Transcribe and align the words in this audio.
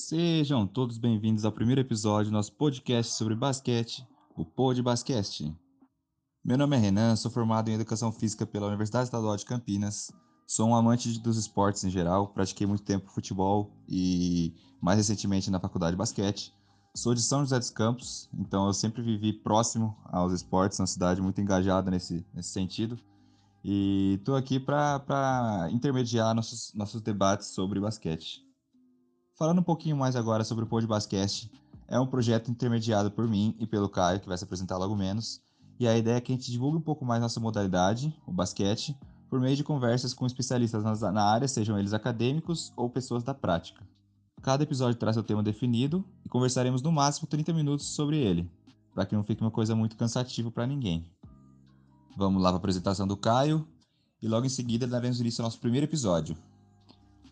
Sejam 0.00 0.64
todos 0.64 0.96
bem-vindos 0.96 1.44
ao 1.44 1.50
primeiro 1.50 1.80
episódio 1.80 2.30
do 2.30 2.34
nosso 2.34 2.52
podcast 2.52 3.16
sobre 3.16 3.34
basquete, 3.34 4.06
o 4.36 4.44
Pod 4.44 4.80
Basquete. 4.80 5.52
Meu 6.44 6.56
nome 6.56 6.76
é 6.76 6.78
Renan, 6.78 7.16
sou 7.16 7.28
formado 7.32 7.68
em 7.68 7.74
Educação 7.74 8.12
Física 8.12 8.46
pela 8.46 8.68
Universidade 8.68 9.06
Estadual 9.06 9.36
de 9.36 9.44
Campinas. 9.44 10.12
Sou 10.46 10.68
um 10.68 10.76
amante 10.76 11.18
dos 11.18 11.36
esportes 11.36 11.82
em 11.82 11.90
geral, 11.90 12.28
pratiquei 12.28 12.64
muito 12.64 12.84
tempo 12.84 13.10
futebol 13.10 13.72
e 13.88 14.54
mais 14.80 14.98
recentemente 14.98 15.50
na 15.50 15.58
faculdade 15.58 15.94
de 15.94 15.98
basquete. 15.98 16.54
Sou 16.94 17.12
de 17.12 17.20
São 17.20 17.40
José 17.40 17.58
dos 17.58 17.70
Campos, 17.70 18.30
então 18.38 18.68
eu 18.68 18.72
sempre 18.74 19.02
vivi 19.02 19.32
próximo 19.32 19.98
aos 20.04 20.32
esportes, 20.32 20.78
uma 20.78 20.86
cidade 20.86 21.20
muito 21.20 21.40
engajada 21.40 21.90
nesse, 21.90 22.24
nesse 22.32 22.50
sentido. 22.50 22.96
E 23.64 24.14
estou 24.20 24.36
aqui 24.36 24.60
para 24.60 25.68
intermediar 25.72 26.36
nossos, 26.36 26.72
nossos 26.72 27.02
debates 27.02 27.48
sobre 27.48 27.80
basquete. 27.80 28.47
Falando 29.38 29.60
um 29.60 29.62
pouquinho 29.62 29.96
mais 29.96 30.16
agora 30.16 30.42
sobre 30.42 30.64
o 30.64 30.66
Pod 30.66 30.84
Basquete, 30.84 31.48
é 31.86 31.98
um 32.00 32.08
projeto 32.08 32.50
intermediado 32.50 33.08
por 33.08 33.28
mim 33.28 33.54
e 33.60 33.68
pelo 33.68 33.88
Caio, 33.88 34.18
que 34.18 34.26
vai 34.26 34.36
se 34.36 34.42
apresentar 34.42 34.76
logo 34.78 34.96
menos. 34.96 35.40
E 35.78 35.86
a 35.86 35.96
ideia 35.96 36.16
é 36.16 36.20
que 36.20 36.32
a 36.32 36.34
gente 36.34 36.50
divulgue 36.50 36.76
um 36.76 36.80
pouco 36.80 37.04
mais 37.04 37.20
nossa 37.20 37.38
modalidade, 37.38 38.12
o 38.26 38.32
basquete, 38.32 38.98
por 39.30 39.38
meio 39.38 39.54
de 39.54 39.62
conversas 39.62 40.12
com 40.12 40.26
especialistas 40.26 40.82
na 41.00 41.22
área, 41.22 41.46
sejam 41.46 41.78
eles 41.78 41.92
acadêmicos 41.92 42.72
ou 42.76 42.90
pessoas 42.90 43.22
da 43.22 43.32
prática. 43.32 43.86
Cada 44.42 44.64
episódio 44.64 44.98
traz 44.98 45.14
seu 45.14 45.22
tema 45.22 45.40
definido 45.40 46.04
e 46.24 46.28
conversaremos 46.28 46.82
no 46.82 46.90
máximo 46.90 47.28
30 47.28 47.52
minutos 47.52 47.86
sobre 47.86 48.18
ele, 48.18 48.50
para 48.92 49.06
que 49.06 49.14
não 49.14 49.22
fique 49.22 49.40
uma 49.40 49.52
coisa 49.52 49.72
muito 49.72 49.96
cansativa 49.96 50.50
para 50.50 50.66
ninguém. 50.66 51.08
Vamos 52.16 52.42
lá 52.42 52.48
para 52.48 52.56
a 52.56 52.58
apresentação 52.58 53.06
do 53.06 53.16
Caio 53.16 53.64
e 54.20 54.26
logo 54.26 54.46
em 54.46 54.50
seguida 54.50 54.84
daremos 54.84 55.20
início 55.20 55.42
ao 55.42 55.46
nosso 55.46 55.60
primeiro 55.60 55.86
episódio. 55.86 56.36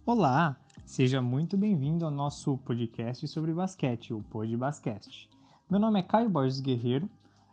Olá, 0.04 0.56
seja 0.86 1.20
muito 1.20 1.58
bem-vindo 1.58 2.06
ao 2.06 2.10
nosso 2.10 2.56
podcast 2.58 3.28
sobre 3.28 3.52
basquete, 3.52 4.14
o 4.14 4.22
Pod 4.22 4.56
Basquete. 4.56 5.28
Meu 5.68 5.78
nome 5.78 6.00
é 6.00 6.02
Caio 6.02 6.30
Borges 6.30 6.60
Guerreiro 6.60 7.10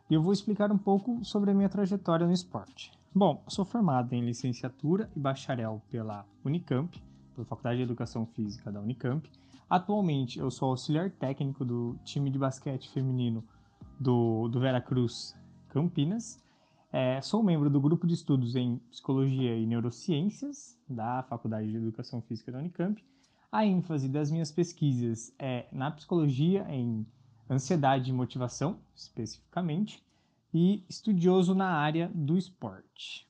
e 0.10 0.14
eu 0.14 0.22
vou 0.22 0.32
explicar 0.32 0.72
um 0.72 0.78
pouco 0.78 1.26
sobre 1.26 1.52
a 1.52 1.54
minha 1.54 1.68
trajetória 1.68 2.26
no 2.26 2.32
esporte. 2.32 2.94
Bom, 3.14 3.44
sou 3.50 3.66
formado 3.66 4.14
em 4.14 4.24
licenciatura 4.24 5.10
e 5.16 5.20
bacharel 5.20 5.82
pela 5.90 6.26
Unicamp, 6.46 6.98
pela 7.36 7.46
Faculdade 7.46 7.78
de 7.78 7.84
Educação 7.84 8.26
Física 8.26 8.72
da 8.72 8.80
Unicamp, 8.80 9.30
Atualmente 9.74 10.38
eu 10.38 10.52
sou 10.52 10.70
auxiliar 10.70 11.10
técnico 11.10 11.66
do 11.66 11.98
time 12.04 12.30
de 12.30 12.38
basquete 12.38 12.92
feminino 12.92 13.44
do, 14.00 14.48
do 14.48 14.60
Veracruz 14.60 15.36
Campinas. 15.70 16.40
É, 16.92 17.20
sou 17.22 17.42
membro 17.42 17.72
do 17.72 17.82
grupo 17.82 18.06
de 18.06 18.14
estudos 18.14 18.56
em 18.56 18.78
Psicologia 18.92 19.58
e 19.58 19.66
Neurociências 19.66 20.78
da 20.88 21.24
Faculdade 21.24 21.72
de 21.72 21.78
Educação 21.78 22.22
Física 22.22 22.52
da 22.52 22.60
Unicamp. 22.60 23.04
A 23.54 23.68
ênfase 23.68 24.10
das 24.10 24.32
minhas 24.32 24.52
pesquisas 24.52 25.32
é 25.38 25.66
na 25.72 25.92
psicologia, 25.92 26.66
em 26.72 27.06
ansiedade 27.48 28.10
e 28.10 28.14
motivação, 28.14 28.80
especificamente, 28.96 30.04
e 30.52 30.84
estudioso 30.90 31.54
na 31.54 31.68
área 31.68 32.10
do 32.16 32.36
esporte. 32.36 33.28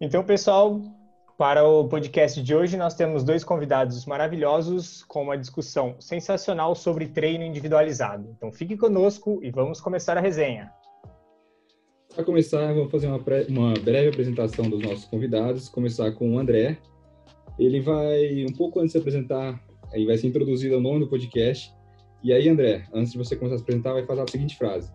Então, 0.00 0.24
pessoal, 0.24 0.82
para 1.38 1.64
o 1.64 1.86
podcast 1.86 2.42
de 2.42 2.52
hoje, 2.52 2.76
nós 2.76 2.96
temos 2.96 3.22
dois 3.22 3.44
convidados 3.44 4.04
maravilhosos 4.06 5.04
com 5.04 5.22
uma 5.22 5.38
discussão 5.38 5.94
sensacional 6.00 6.74
sobre 6.74 7.06
treino 7.06 7.44
individualizado. 7.44 8.28
Então, 8.36 8.50
fique 8.50 8.76
conosco 8.76 9.38
e 9.40 9.52
vamos 9.52 9.80
começar 9.80 10.18
a 10.18 10.20
resenha. 10.20 10.68
Para 12.12 12.24
começar, 12.24 12.74
vou 12.74 12.88
fazer 12.88 13.06
uma, 13.06 13.20
uma, 13.48 13.74
breve 13.74 14.08
apresentação 14.08 14.68
dos 14.68 14.82
nossos 14.82 15.04
convidados. 15.04 15.68
Começar 15.68 16.10
com 16.10 16.34
o 16.34 16.40
André. 16.40 16.76
Ele 17.58 17.80
vai, 17.80 18.44
um 18.44 18.52
pouco 18.52 18.78
antes 18.78 18.92
de 18.92 18.92
se 18.92 18.98
apresentar, 18.98 19.62
aí 19.92 20.04
vai 20.06 20.16
ser 20.16 20.26
introduzido 20.26 20.74
ao 20.74 20.80
nome 20.80 21.00
do 21.00 21.08
podcast. 21.08 21.72
E 22.22 22.32
aí, 22.32 22.48
André, 22.48 22.84
antes 22.92 23.12
de 23.12 23.18
você 23.18 23.36
começar 23.36 23.56
a 23.56 23.58
se 23.58 23.64
apresentar, 23.64 23.92
vai 23.92 24.06
fazer 24.06 24.22
a 24.22 24.26
seguinte 24.26 24.56
frase: 24.56 24.92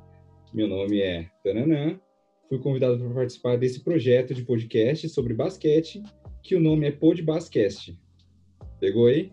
Meu 0.53 0.67
nome 0.67 1.01
é 1.01 1.29
Tananã, 1.43 1.99
fui 2.49 2.59
convidado 2.59 2.97
para 2.97 3.09
participar 3.09 3.57
desse 3.57 3.83
projeto 3.83 4.33
de 4.33 4.43
podcast 4.43 5.09
sobre 5.09 5.33
basquete 5.33 6.01
que 6.43 6.55
o 6.55 6.59
nome 6.59 6.87
é 6.87 6.91
Podbascast. 6.91 7.97
Pegou 8.79 9.07
aí? 9.07 9.31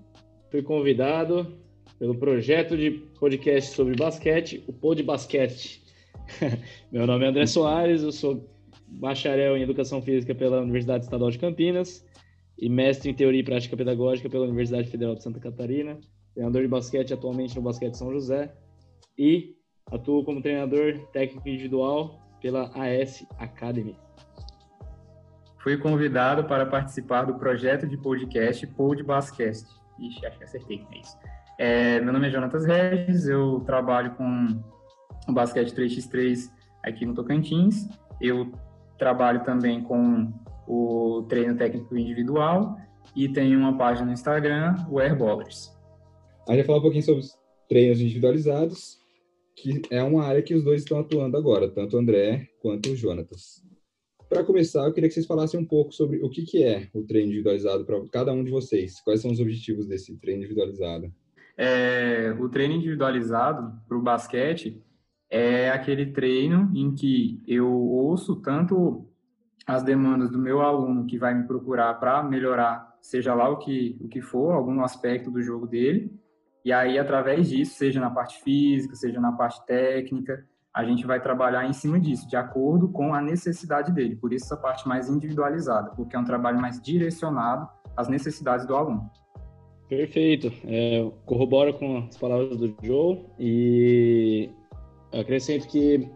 Fui 0.51 0.63
convidado 0.63 1.59
pelo 1.99 2.15
projeto 2.15 2.77
de 2.77 2.91
podcast 3.19 3.75
sobre 3.75 3.95
basquete, 3.95 4.65
o 4.67 4.73
Podbasquete. 4.73 5.83
Meu 6.91 7.07
nome 7.07 7.25
é 7.25 7.29
André 7.29 7.47
Soares, 7.47 8.03
eu 8.03 8.13
sou 8.13 8.49
bacharel 8.89 9.57
em 9.57 9.63
Educação 9.63 10.03
Física 10.03 10.35
pela 10.35 10.61
Universidade 10.61 11.05
Estadual 11.05 11.31
de 11.31 11.39
Campinas 11.39 12.05
e 12.63 12.69
mestre 12.69 13.11
em 13.11 13.15
Teoria 13.15 13.41
e 13.41 13.45
Prática 13.45 13.77
Pedagógica 13.77 14.31
pela 14.31 14.45
Universidade 14.45 14.89
Federal 14.89 15.15
de 15.15 15.23
Santa 15.23 15.41
Catarina, 15.41 15.99
treinador 16.33 16.63
de 16.63 16.69
basquete 16.69 17.13
atualmente 17.13 17.57
no 17.57 17.63
Basquete 17.63 17.95
São 17.95 18.13
José 18.13 18.55
e 19.19 19.57
atuo 19.91 20.25
como 20.25 20.41
treinador 20.41 20.99
técnico 21.13 21.49
individual 21.49 22.19
pela 22.41 22.71
AS 22.75 23.27
Academy 23.39 23.97
fui 25.63 25.77
convidado 25.77 26.45
para 26.45 26.67
participar 26.67 27.25
do 27.25 27.35
projeto 27.35 27.87
de 27.87 27.97
podcast 27.97 28.67
Pod 28.67 29.03
Basquete. 29.03 29.65
Ixi, 29.99 30.27
acho 30.27 30.39
que 30.39 30.45
acertei, 30.45 30.85
é 30.91 30.99
isso. 30.99 31.19
É, 31.59 32.01
meu 32.01 32.13
nome 32.13 32.27
é 32.27 32.31
Jonatas 32.31 32.65
Regis, 32.67 33.29
eu 33.29 33.61
trabalho 33.61 34.11
com 34.17 34.61
o 35.29 35.33
basquete 35.33 35.73
3x3 35.73 36.51
aqui 36.83 37.07
no 37.07 37.15
Tocantins. 37.15 37.89
Eu 38.21 38.51
trabalho 38.99 39.45
também 39.45 39.83
com 39.83 40.33
o 40.73 41.23
treino 41.25 41.57
técnico 41.57 41.97
individual 41.97 42.77
e 43.15 43.29
tenho 43.29 43.59
uma 43.59 43.77
página 43.77 44.07
no 44.07 44.13
Instagram, 44.13 44.75
o 44.91 44.99
Airballers. 44.99 45.71
A 46.49 46.53
gente 46.53 46.61
vai 46.61 46.65
falar 46.65 46.79
um 46.79 46.83
pouquinho 46.83 47.05
sobre 47.05 47.21
os 47.21 47.39
treinos 47.69 48.01
individualizados, 48.01 48.99
que 49.55 49.83
é 49.91 50.03
uma 50.03 50.25
área 50.25 50.43
que 50.43 50.55
os 50.55 50.65
dois 50.65 50.83
estão 50.83 50.99
atuando 50.99 51.37
agora, 51.37 51.69
tanto 51.69 51.97
o 51.97 52.01
André 52.01 52.49
quanto 52.61 52.91
o 52.91 52.97
Jonatas. 52.97 53.63
Para 54.29 54.45
começar, 54.45 54.87
eu 54.87 54.93
queria 54.95 55.09
que 55.09 55.15
vocês 55.15 55.27
falassem 55.27 55.61
um 55.61 55.65
pouco 55.65 55.93
sobre 55.93 56.25
o 56.25 56.31
que, 56.31 56.43
que 56.43 56.65
é 56.65 56.89
o 56.95 57.03
treino 57.03 57.29
individualizado 57.29 57.85
para 57.85 58.01
cada 58.11 58.33
um 58.33 58.43
de 58.43 58.51
vocês. 58.51 58.99
Quais 59.03 59.21
são 59.21 59.31
os 59.31 59.41
objetivos 59.41 59.87
desse 59.87 60.17
treino 60.17 60.41
individualizado? 60.41 61.13
É, 61.55 62.35
o 62.41 62.49
treino 62.49 62.75
individualizado 62.75 63.79
para 63.87 63.99
o 63.99 64.03
basquete 64.03 64.83
é 65.29 65.69
aquele 65.69 66.07
treino 66.07 66.71
em 66.75 66.95
que 66.95 67.43
eu 67.47 67.71
ouço 67.71 68.37
tanto 68.37 69.07
as 69.67 69.83
demandas 69.83 70.31
do 70.31 70.39
meu 70.39 70.61
aluno 70.61 71.07
que 71.07 71.19
vai 71.19 71.35
me 71.35 71.47
procurar 71.47 71.95
para 71.95 72.23
melhorar, 72.23 72.97
seja 73.01 73.35
lá 73.35 73.49
o 73.49 73.59
que, 73.59 73.97
o 74.01 74.09
que 74.09 74.21
for, 74.21 74.53
algum 74.53 74.83
aspecto 74.83 75.31
do 75.31 75.43
jogo 75.43 75.67
dele, 75.67 76.11
e 76.65 76.73
aí, 76.73 76.99
através 76.99 77.49
disso, 77.49 77.75
seja 77.75 78.01
na 78.01 78.11
parte 78.11 78.41
física, 78.43 78.95
seja 78.95 79.21
na 79.21 79.33
parte 79.33 79.65
técnica, 79.67 80.45
a 80.73 80.85
gente 80.85 81.05
vai 81.05 81.21
trabalhar 81.21 81.67
em 81.67 81.73
cima 81.73 81.99
disso, 81.99 82.29
de 82.29 82.37
acordo 82.37 82.89
com 82.89 83.13
a 83.13 83.21
necessidade 83.21 83.93
dele. 83.93 84.17
Por 84.17 84.33
isso, 84.33 84.47
essa 84.47 84.57
parte 84.57 84.87
mais 84.87 85.09
individualizada, 85.09 85.91
porque 85.91 86.15
é 86.15 86.19
um 86.19 86.25
trabalho 86.25 86.61
mais 86.61 86.81
direcionado 86.81 87.69
às 87.97 88.09
necessidades 88.09 88.65
do 88.65 88.77
aluno. 88.77 89.11
Perfeito. 89.89 90.51
É, 90.65 91.11
corroboro 91.27 91.75
com 91.75 91.99
as 92.09 92.17
palavras 92.17 92.57
do 92.57 92.75
Joe 92.81 93.27
e 93.39 94.49
acrescento 95.13 95.69
que 95.69 96.09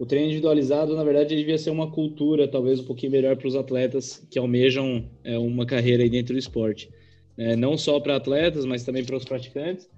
o 0.00 0.06
treino 0.06 0.26
individualizado, 0.26 0.96
na 0.96 1.04
verdade, 1.04 1.36
devia 1.36 1.58
ser 1.58 1.70
uma 1.70 1.90
cultura 1.90 2.48
talvez 2.48 2.80
um 2.80 2.84
pouquinho 2.84 3.12
melhor 3.12 3.36
para 3.36 3.46
os 3.46 3.54
atletas 3.54 4.26
que 4.30 4.38
almejam 4.38 5.04
é, 5.22 5.38
uma 5.38 5.66
carreira 5.66 6.02
aí 6.02 6.10
dentro 6.10 6.32
do 6.32 6.38
esporte. 6.38 6.90
É, 7.36 7.54
não 7.54 7.76
só 7.76 8.00
para 8.00 8.16
atletas, 8.16 8.64
mas 8.64 8.82
também 8.82 9.04
para 9.04 9.16
os 9.16 9.24
praticantes 9.24 9.88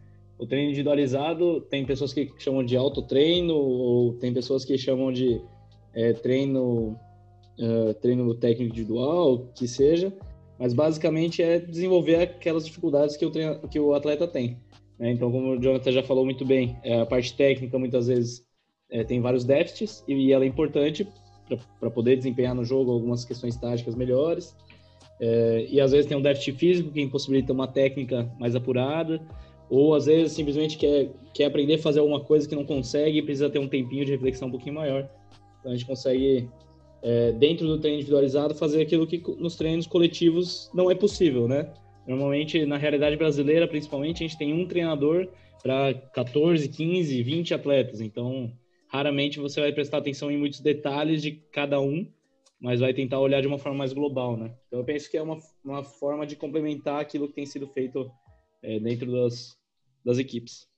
o 0.42 0.46
treino 0.46 0.70
individualizado 0.70 1.60
tem 1.60 1.84
pessoas 1.84 2.12
que 2.12 2.28
chamam 2.36 2.64
de 2.64 2.76
autotreino 2.76 3.54
ou 3.54 4.14
tem 4.14 4.34
pessoas 4.34 4.64
que 4.64 4.76
chamam 4.76 5.12
de 5.12 5.40
é, 5.94 6.12
treino 6.14 6.98
uh, 7.60 7.94
treino 8.00 8.34
técnico 8.34 8.72
individual, 8.72 9.52
que 9.54 9.68
seja, 9.68 10.12
mas 10.58 10.74
basicamente 10.74 11.40
é 11.40 11.60
desenvolver 11.60 12.16
aquelas 12.16 12.66
dificuldades 12.66 13.16
que 13.16 13.24
o, 13.24 13.30
treino, 13.30 13.68
que 13.68 13.78
o 13.78 13.94
atleta 13.94 14.26
tem. 14.26 14.58
Né? 14.98 15.12
Então, 15.12 15.30
como 15.30 15.52
o 15.52 15.60
Jonathan 15.60 15.92
já 15.92 16.02
falou 16.02 16.24
muito 16.24 16.44
bem, 16.44 16.76
é, 16.82 17.00
a 17.00 17.06
parte 17.06 17.36
técnica 17.36 17.78
muitas 17.78 18.08
vezes 18.08 18.44
é, 18.92 19.02
tem 19.02 19.20
vários 19.20 19.44
déficits 19.44 20.04
e 20.06 20.32
ela 20.32 20.44
é 20.44 20.46
importante 20.46 21.08
para 21.80 21.90
poder 21.90 22.16
desempenhar 22.16 22.54
no 22.54 22.64
jogo 22.64 22.92
algumas 22.92 23.24
questões 23.24 23.56
táticas 23.56 23.94
melhores. 23.94 24.54
É, 25.18 25.66
e 25.68 25.80
às 25.80 25.92
vezes 25.92 26.06
tem 26.06 26.16
um 26.16 26.22
déficit 26.22 26.52
físico 26.52 26.90
que 26.90 27.00
impossibilita 27.00 27.52
uma 27.52 27.66
técnica 27.66 28.30
mais 28.38 28.54
apurada 28.54 29.20
ou 29.70 29.94
às 29.94 30.06
vezes 30.06 30.32
simplesmente 30.32 30.76
quer, 30.76 31.10
quer 31.32 31.46
aprender 31.46 31.74
a 31.74 31.78
fazer 31.78 32.00
alguma 32.00 32.20
coisa 32.20 32.46
que 32.46 32.54
não 32.54 32.64
consegue 32.64 33.18
e 33.18 33.22
precisa 33.22 33.48
ter 33.48 33.58
um 33.58 33.68
tempinho 33.68 34.04
de 34.04 34.12
reflexão 34.12 34.48
um 34.48 34.50
pouquinho 34.50 34.74
maior. 34.74 35.08
Então 35.60 35.72
a 35.72 35.74
gente 35.74 35.86
consegue, 35.86 36.48
é, 37.02 37.32
dentro 37.32 37.66
do 37.66 37.78
treino 37.78 37.96
individualizado, 37.96 38.54
fazer 38.54 38.82
aquilo 38.82 39.06
que 39.06 39.22
nos 39.38 39.56
treinos 39.56 39.86
coletivos 39.86 40.70
não 40.74 40.90
é 40.90 40.94
possível, 40.94 41.48
né? 41.48 41.72
Normalmente, 42.06 42.66
na 42.66 42.76
realidade 42.76 43.16
brasileira, 43.16 43.66
principalmente, 43.66 44.24
a 44.24 44.26
gente 44.26 44.36
tem 44.36 44.52
um 44.52 44.66
treinador 44.66 45.28
para 45.62 45.94
14, 46.12 46.68
15, 46.68 47.22
20 47.22 47.54
atletas. 47.54 48.00
Então, 48.00 48.52
raramente 48.92 49.40
você 49.40 49.58
vai 49.58 49.72
prestar 49.72 49.98
atenção 49.98 50.30
em 50.30 50.36
muitos 50.36 50.60
detalhes 50.60 51.22
de 51.22 51.32
cada 51.50 51.80
um, 51.80 52.06
mas 52.60 52.80
vai 52.80 52.92
tentar 52.92 53.18
olhar 53.18 53.40
de 53.40 53.46
uma 53.46 53.58
forma 53.58 53.78
mais 53.78 53.94
global, 53.94 54.36
né? 54.36 54.54
Então, 54.66 54.80
eu 54.80 54.84
penso 54.84 55.10
que 55.10 55.16
é 55.16 55.22
uma, 55.22 55.38
uma 55.64 55.82
forma 55.82 56.26
de 56.26 56.36
complementar 56.36 57.00
aquilo 57.00 57.26
que 57.26 57.32
tem 57.32 57.46
sido 57.46 57.66
feito 57.66 58.12
é, 58.62 58.78
dentro 58.78 59.10
das, 59.10 59.56
das 60.04 60.18
equipes. 60.18 60.68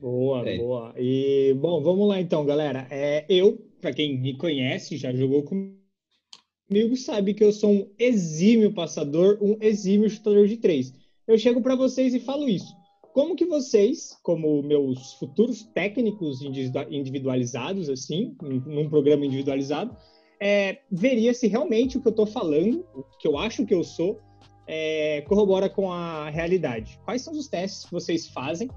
Boa, 0.00 0.48
é. 0.48 0.56
boa. 0.56 0.94
E, 0.96 1.54
bom, 1.60 1.82
vamos 1.82 2.08
lá 2.08 2.18
então, 2.18 2.44
galera. 2.46 2.88
É, 2.90 3.26
eu, 3.28 3.58
para 3.82 3.92
quem 3.92 4.18
me 4.18 4.34
conhece, 4.38 4.96
já 4.96 5.12
jogou 5.12 5.42
comigo, 5.42 6.96
sabe 6.96 7.34
que 7.34 7.44
eu 7.44 7.52
sou 7.52 7.70
um 7.70 7.90
exímio 7.98 8.72
passador, 8.72 9.38
um 9.42 9.58
exímio 9.60 10.08
chutador 10.08 10.48
de 10.48 10.56
três. 10.56 10.94
Eu 11.28 11.36
chego 11.36 11.60
para 11.60 11.76
vocês 11.76 12.14
e 12.14 12.18
falo 12.18 12.48
isso. 12.48 12.79
Como 13.12 13.34
que 13.34 13.44
vocês, 13.44 14.16
como 14.22 14.62
meus 14.62 15.14
futuros 15.14 15.64
técnicos 15.74 16.40
individualizados, 16.42 17.88
assim, 17.88 18.36
num 18.40 18.88
programa 18.88 19.26
individualizado, 19.26 19.96
é, 20.40 20.78
veria 20.90 21.34
se 21.34 21.48
realmente 21.48 21.98
o 21.98 22.00
que 22.00 22.08
eu 22.08 22.12
estou 22.12 22.26
falando, 22.26 22.86
o 22.94 23.02
que 23.18 23.26
eu 23.26 23.36
acho 23.36 23.66
que 23.66 23.74
eu 23.74 23.82
sou, 23.82 24.18
é, 24.66 25.22
corrobora 25.22 25.68
com 25.68 25.92
a 25.92 26.30
realidade? 26.30 26.98
Quais 27.04 27.22
são 27.22 27.34
os 27.34 27.48
testes 27.48 27.84
que 27.84 27.92
vocês 27.92 28.28
fazem 28.28 28.68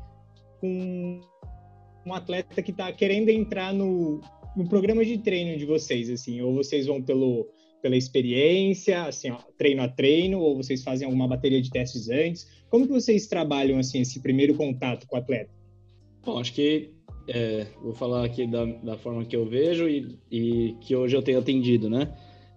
com 0.60 1.22
um 2.06 2.14
atleta 2.14 2.62
que 2.62 2.72
está 2.72 2.92
querendo 2.92 3.30
entrar 3.30 3.74
no, 3.74 4.20
no 4.58 4.68
programa 4.68 5.06
de 5.06 5.20
treino 5.20 5.58
de 5.58 5.66
vocês, 5.66 6.10
assim? 6.10 6.42
Ou 6.42 6.56
vocês 6.56 6.88
vão 6.88 7.02
pelo 7.02 7.48
pela 7.84 7.98
experiência, 7.98 9.04
assim, 9.04 9.30
ó, 9.30 9.38
treino 9.58 9.84
a 9.84 9.90
treino, 9.90 10.40
ou 10.40 10.56
vocês 10.56 10.82
fazem 10.82 11.06
alguma 11.06 11.28
bateria 11.28 11.62
de 11.62 11.70
testes 11.70 12.10
antes? 12.10 12.48
Como 12.70 12.88
que 12.88 12.94
vocês 12.94 13.28
trabalham, 13.28 13.78
assim, 13.78 14.00
esse 14.00 14.22
primeiro 14.22 14.56
contato 14.56 15.06
com 15.06 15.18
o 15.18 15.20
atleta? 15.20 15.52
Bom, 16.26 16.40
acho 16.40 16.54
que 16.54 16.92
é, 17.28 17.68
vou 17.82 17.94
falar 17.94 18.24
aqui 18.24 18.48
da, 18.48 18.64
da 18.64 18.98
forma 18.98 19.26
que 19.26 19.36
eu 19.36 19.46
vejo 19.46 19.90
e, 19.90 20.18
e 20.32 20.78
que 20.80 20.96
hoje 20.96 21.18
eu 21.18 21.22
tenho 21.22 21.40
atendido, 21.40 21.90
né? 21.90 22.10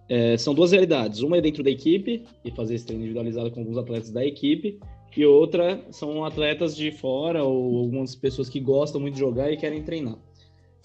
É, 0.07 0.37
são 0.37 0.53
duas 0.53 0.71
realidades. 0.71 1.19
Uma 1.19 1.37
é 1.37 1.41
dentro 1.41 1.61
da 1.61 1.69
equipe 1.69 2.23
e 2.45 2.49
fazer 2.51 2.75
esse 2.75 2.85
treino 2.85 3.03
individualizado 3.03 3.51
com 3.51 3.59
alguns 3.59 3.77
atletas 3.77 4.09
da 4.09 4.25
equipe, 4.25 4.79
e 5.15 5.25
outra 5.25 5.83
são 5.91 6.23
atletas 6.23 6.73
de 6.73 6.89
fora 6.89 7.43
ou 7.43 7.79
algumas 7.79 8.15
pessoas 8.15 8.47
que 8.47 8.61
gostam 8.61 9.01
muito 9.01 9.15
de 9.15 9.19
jogar 9.19 9.51
e 9.51 9.57
querem 9.57 9.83
treinar. 9.83 10.17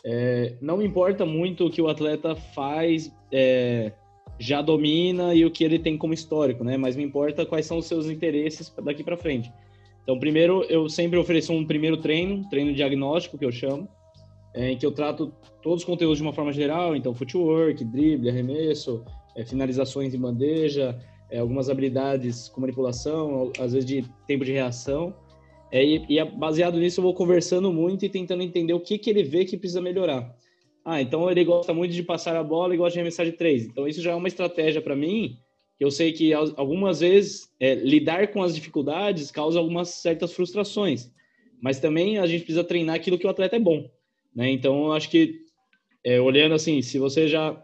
É, 0.05 0.57
não 0.61 0.83
importa 0.83 1.25
muito 1.25 1.67
o 1.67 1.71
que 1.71 1.81
o 1.81 1.87
atleta 1.87 2.35
faz 2.35 3.15
é, 3.31 3.93
já 4.39 4.61
domina 4.61 5.35
e 5.35 5.45
o 5.45 5.51
que 5.51 5.63
ele 5.63 5.79
tem 5.79 5.97
como 5.97 6.13
histórico, 6.13 6.65
né? 6.65 6.77
Mas 6.77 6.97
me 6.97 7.03
importa 7.03 7.47
quais 7.47 7.67
são 7.67 7.79
os 7.79 7.87
seus 7.87 8.07
interesses 8.07 8.75
daqui 8.83 9.05
para 9.05 9.17
frente. 9.17 9.53
Então, 10.03 10.19
primeiro, 10.19 10.65
eu 10.65 10.89
sempre 10.89 11.19
ofereço 11.19 11.53
um 11.53 11.65
primeiro 11.65 11.97
treino, 11.97 12.49
treino 12.49 12.75
diagnóstico, 12.75 13.39
que 13.39 13.45
eu 13.45 13.53
chamo, 13.53 13.89
é, 14.55 14.73
em 14.73 14.77
que 14.77 14.85
eu 14.85 14.91
trato 14.91 15.33
todos 15.63 15.83
os 15.83 15.85
conteúdos 15.85 16.19
de 16.19 16.23
uma 16.25 16.33
forma 16.33 16.53
geral, 16.53 16.97
então 16.97 17.15
footwork, 17.15 17.85
drible, 17.85 18.29
arremesso, 18.29 19.05
é, 19.37 19.45
finalizações 19.45 20.13
em 20.13 20.19
bandeja, 20.19 20.99
é, 21.31 21.39
algumas 21.39 21.71
habilidades 21.71 22.49
com 22.49 22.61
manipulação, 22.61 23.53
às 23.59 23.73
vezes 23.73 23.89
de 23.89 24.05
tempo 24.27 24.45
de 24.45 24.53
reação. 24.53 25.15
E, 25.73 26.23
baseado 26.37 26.79
nisso 26.79 27.01
eu 27.01 27.05
vou 27.05 27.15
conversando 27.15 27.73
muito 27.73 28.05
e 28.05 28.09
tentando 28.09 28.43
entender 28.43 28.75
o 28.75 28.81
que, 28.81 28.99
que 28.99 29.09
ele 29.09 29.23
vê 29.23 29.47
que 29.47 29.57
precisa 29.57 29.81
melhorar. 29.81 30.37
Ah, 30.85 31.01
então 31.01 31.31
ele 31.31 31.45
gosta 31.45 31.73
muito 31.73 31.93
de 31.93 32.03
passar 32.03 32.37
a 32.37 32.43
bola 32.43 32.75
e 32.75 32.77
gosta 32.77 32.95
de 32.95 32.99
arremessar 32.99 33.25
de 33.25 33.33
três. 33.33 33.67
Então 33.67 33.87
isso 33.87 34.03
já 34.03 34.13
é 34.13 34.15
uma 34.15 34.29
estratégia 34.29 34.83
para 34.83 34.97
mim, 34.97 35.39
que 35.79 35.85
eu 35.85 35.91
sei 35.91 36.13
que 36.13 36.33
algumas 36.33 37.01
vezes 37.01 37.49
é, 37.61 37.75
lidar 37.75 38.29
com 38.33 38.43
as 38.43 38.55
dificuldades 38.55 39.31
causa 39.31 39.59
algumas 39.59 39.91
certas 39.91 40.33
frustrações. 40.33 41.11
Mas 41.61 41.79
também 41.79 42.19
a 42.19 42.27
gente 42.27 42.43
precisa 42.43 42.65
treinar 42.65 42.97
aquilo 42.97 43.19
que 43.19 43.27
o 43.27 43.31
atleta 43.31 43.57
é 43.57 43.61
bom. 43.61 43.89
Né? 44.35 44.51
Então 44.51 44.87
eu 44.87 44.93
acho 44.93 45.09
que, 45.09 45.41
é, 46.05 46.21
olhando 46.21 46.55
assim, 46.55 46.83
se 46.83 46.99
você 46.99 47.29
já, 47.29 47.61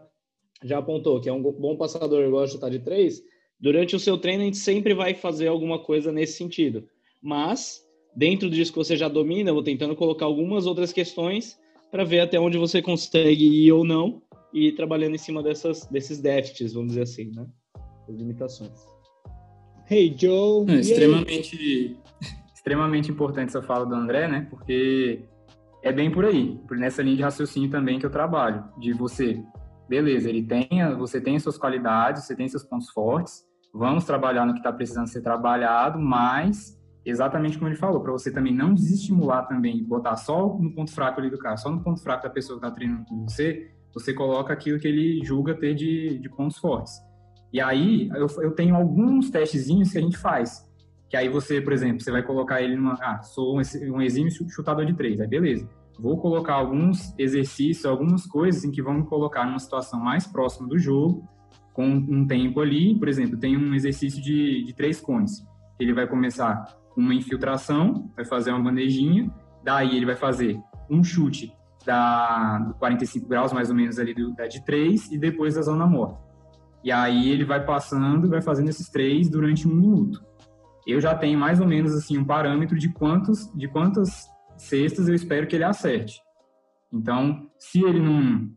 já 0.63 0.77
apontou 0.77 1.19
que 1.19 1.27
é 1.27 1.33
um 1.33 1.41
bom 1.41 1.75
passador 1.75 2.23
e 2.23 2.29
gosta 2.29 2.47
de 2.47 2.53
chutar 2.53 2.69
de 2.71 2.79
três, 2.79 3.21
durante 3.59 3.95
o 3.95 3.99
seu 3.99 4.17
treino 4.17 4.43
a 4.43 4.45
gente 4.45 4.57
sempre 4.57 4.93
vai 4.93 5.13
fazer 5.13 5.47
alguma 5.47 5.79
coisa 5.79 6.09
nesse 6.09 6.33
sentido. 6.37 6.87
Mas, 7.21 7.85
dentro 8.15 8.49
disso 8.49 8.71
que 8.71 8.77
você 8.77 8.95
já 8.95 9.09
domina, 9.09 9.49
eu 9.49 9.53
vou 9.53 9.63
tentando 9.63 9.93
colocar 9.93 10.25
algumas 10.25 10.65
outras 10.65 10.93
questões 10.93 11.59
para 11.91 12.03
ver 12.03 12.21
até 12.21 12.39
onde 12.39 12.57
você 12.57 12.81
consegue 12.81 13.45
ir 13.45 13.71
ou 13.71 13.83
não 13.83 14.21
e 14.53 14.67
ir 14.67 14.75
trabalhando 14.75 15.15
em 15.15 15.19
cima 15.19 15.43
dessas, 15.43 15.85
desses 15.87 16.19
déficits, 16.19 16.73
vamos 16.73 16.89
dizer 16.89 17.03
assim, 17.03 17.31
né? 17.35 17.45
As 18.07 18.15
limitações. 18.15 18.87
Hey, 19.89 20.15
Joe! 20.15 20.69
É, 20.69 20.79
extremamente, 20.79 21.97
extremamente 22.53 23.11
importante 23.11 23.49
essa 23.49 23.61
fala 23.61 23.85
do 23.85 23.95
André, 23.95 24.27
né? 24.27 24.47
Porque 24.49 25.23
é 25.81 25.91
bem 25.91 26.11
por 26.11 26.25
aí, 26.25 26.59
por 26.67 26.77
nessa 26.77 27.01
linha 27.01 27.17
de 27.17 27.23
raciocínio 27.23 27.69
também 27.69 27.99
que 27.99 28.05
eu 28.05 28.09
trabalho, 28.09 28.65
de 28.77 28.93
você, 28.93 29.41
beleza, 29.87 30.29
ele 30.29 30.43
tem, 30.43 30.67
você 30.97 31.21
tem 31.21 31.39
suas 31.39 31.57
qualidades, 31.57 32.25
você 32.25 32.35
tem 32.35 32.47
seus 32.47 32.63
pontos 32.63 32.89
fortes, 32.89 33.43
vamos 33.73 34.03
trabalhar 34.03 34.45
no 34.45 34.53
que 34.53 34.59
está 34.59 34.73
precisando 34.73 35.07
ser 35.07 35.21
trabalhado, 35.21 35.99
mas 35.99 36.78
exatamente 37.05 37.57
como 37.57 37.69
ele 37.69 37.77
falou, 37.77 38.01
para 38.01 38.11
você 38.11 38.31
também 38.31 38.53
não 38.53 38.73
desestimular 38.73 39.47
também, 39.47 39.83
botar 39.83 40.15
só 40.15 40.57
no 40.57 40.73
ponto 40.73 40.91
fraco 40.91 41.19
ali 41.19 41.29
do 41.29 41.37
cara, 41.37 41.57
só 41.57 41.69
no 41.69 41.81
ponto 41.81 42.01
fraco 42.01 42.23
da 42.23 42.29
pessoa 42.29 42.59
que 42.59 42.65
está 42.65 42.75
treinando 42.75 43.05
com 43.05 43.23
você, 43.27 43.71
você 43.93 44.13
coloca 44.13 44.53
aquilo 44.53 44.79
que 44.79 44.87
ele 44.87 45.23
julga 45.23 45.55
ter 45.55 45.73
de, 45.73 46.19
de 46.19 46.29
pontos 46.29 46.57
fortes. 46.57 46.93
E 47.51 47.59
aí, 47.59 48.09
eu, 48.09 48.27
eu 48.41 48.51
tenho 48.51 48.75
alguns 48.75 49.29
testezinhos 49.29 49.91
que 49.91 49.97
a 49.97 50.01
gente 50.01 50.17
faz, 50.17 50.67
que 51.09 51.17
aí 51.17 51.27
você, 51.27 51.59
por 51.59 51.73
exemplo, 51.73 52.01
você 52.01 52.11
vai 52.11 52.21
colocar 52.21 52.61
ele 52.61 52.75
numa, 52.75 52.93
ah, 53.01 53.21
sou 53.23 53.57
um, 53.57 53.61
um 53.95 54.01
exímio 54.01 54.31
chutador 54.49 54.85
de 54.85 54.93
três, 54.93 55.19
aí 55.19 55.27
beleza. 55.27 55.67
Vou 55.97 56.17
colocar 56.17 56.53
alguns 56.53 57.13
exercícios, 57.17 57.85
algumas 57.85 58.25
coisas 58.25 58.63
em 58.63 58.71
que 58.71 58.81
vão 58.81 58.93
me 58.93 59.05
colocar 59.05 59.45
numa 59.45 59.59
situação 59.59 59.99
mais 59.99 60.25
próxima 60.27 60.67
do 60.67 60.77
jogo, 60.77 61.27
com 61.73 61.87
um 61.87 62.25
tempo 62.27 62.61
ali, 62.61 62.97
por 62.97 63.07
exemplo, 63.07 63.37
tem 63.37 63.57
um 63.57 63.73
exercício 63.73 64.21
de, 64.21 64.63
de 64.63 64.73
três 64.73 65.01
cones. 65.01 65.43
Ele 65.79 65.93
vai 65.93 66.07
começar 66.07 66.78
uma 66.99 67.13
infiltração, 67.13 68.11
vai 68.15 68.25
fazer 68.25 68.51
uma 68.51 68.61
bandejinha, 68.61 69.31
daí 69.63 69.95
ele 69.95 70.05
vai 70.05 70.15
fazer 70.15 70.59
um 70.89 71.03
chute 71.03 71.53
da 71.85 72.73
45 72.79 73.27
graus, 73.27 73.53
mais 73.53 73.69
ou 73.69 73.75
menos 73.75 73.97
ali 73.99 74.13
do, 74.13 74.33
da 74.33 74.47
de 74.47 74.63
3, 74.63 75.11
e 75.11 75.17
depois 75.17 75.55
da 75.55 75.61
zona 75.61 75.85
morta. 75.87 76.19
E 76.83 76.91
aí 76.91 77.29
ele 77.29 77.43
vai 77.43 77.65
passando 77.65 78.29
vai 78.29 78.41
fazendo 78.41 78.69
esses 78.69 78.89
três 78.89 79.29
durante 79.29 79.67
um 79.67 79.73
minuto. 79.73 80.23
Eu 80.87 81.01
já 81.01 81.13
tenho 81.13 81.37
mais 81.37 81.59
ou 81.59 81.67
menos 81.67 81.93
assim 81.93 82.17
um 82.17 82.25
parâmetro 82.25 82.77
de 82.77 82.89
quantos 82.89 83.51
de 83.53 83.67
quantas 83.67 84.27
cestas 84.57 85.07
eu 85.07 85.15
espero 85.15 85.45
que 85.45 85.55
ele 85.55 85.63
acerte. 85.63 86.21
Então, 86.91 87.47
se 87.57 87.83
ele 87.83 87.99
não 87.99 88.49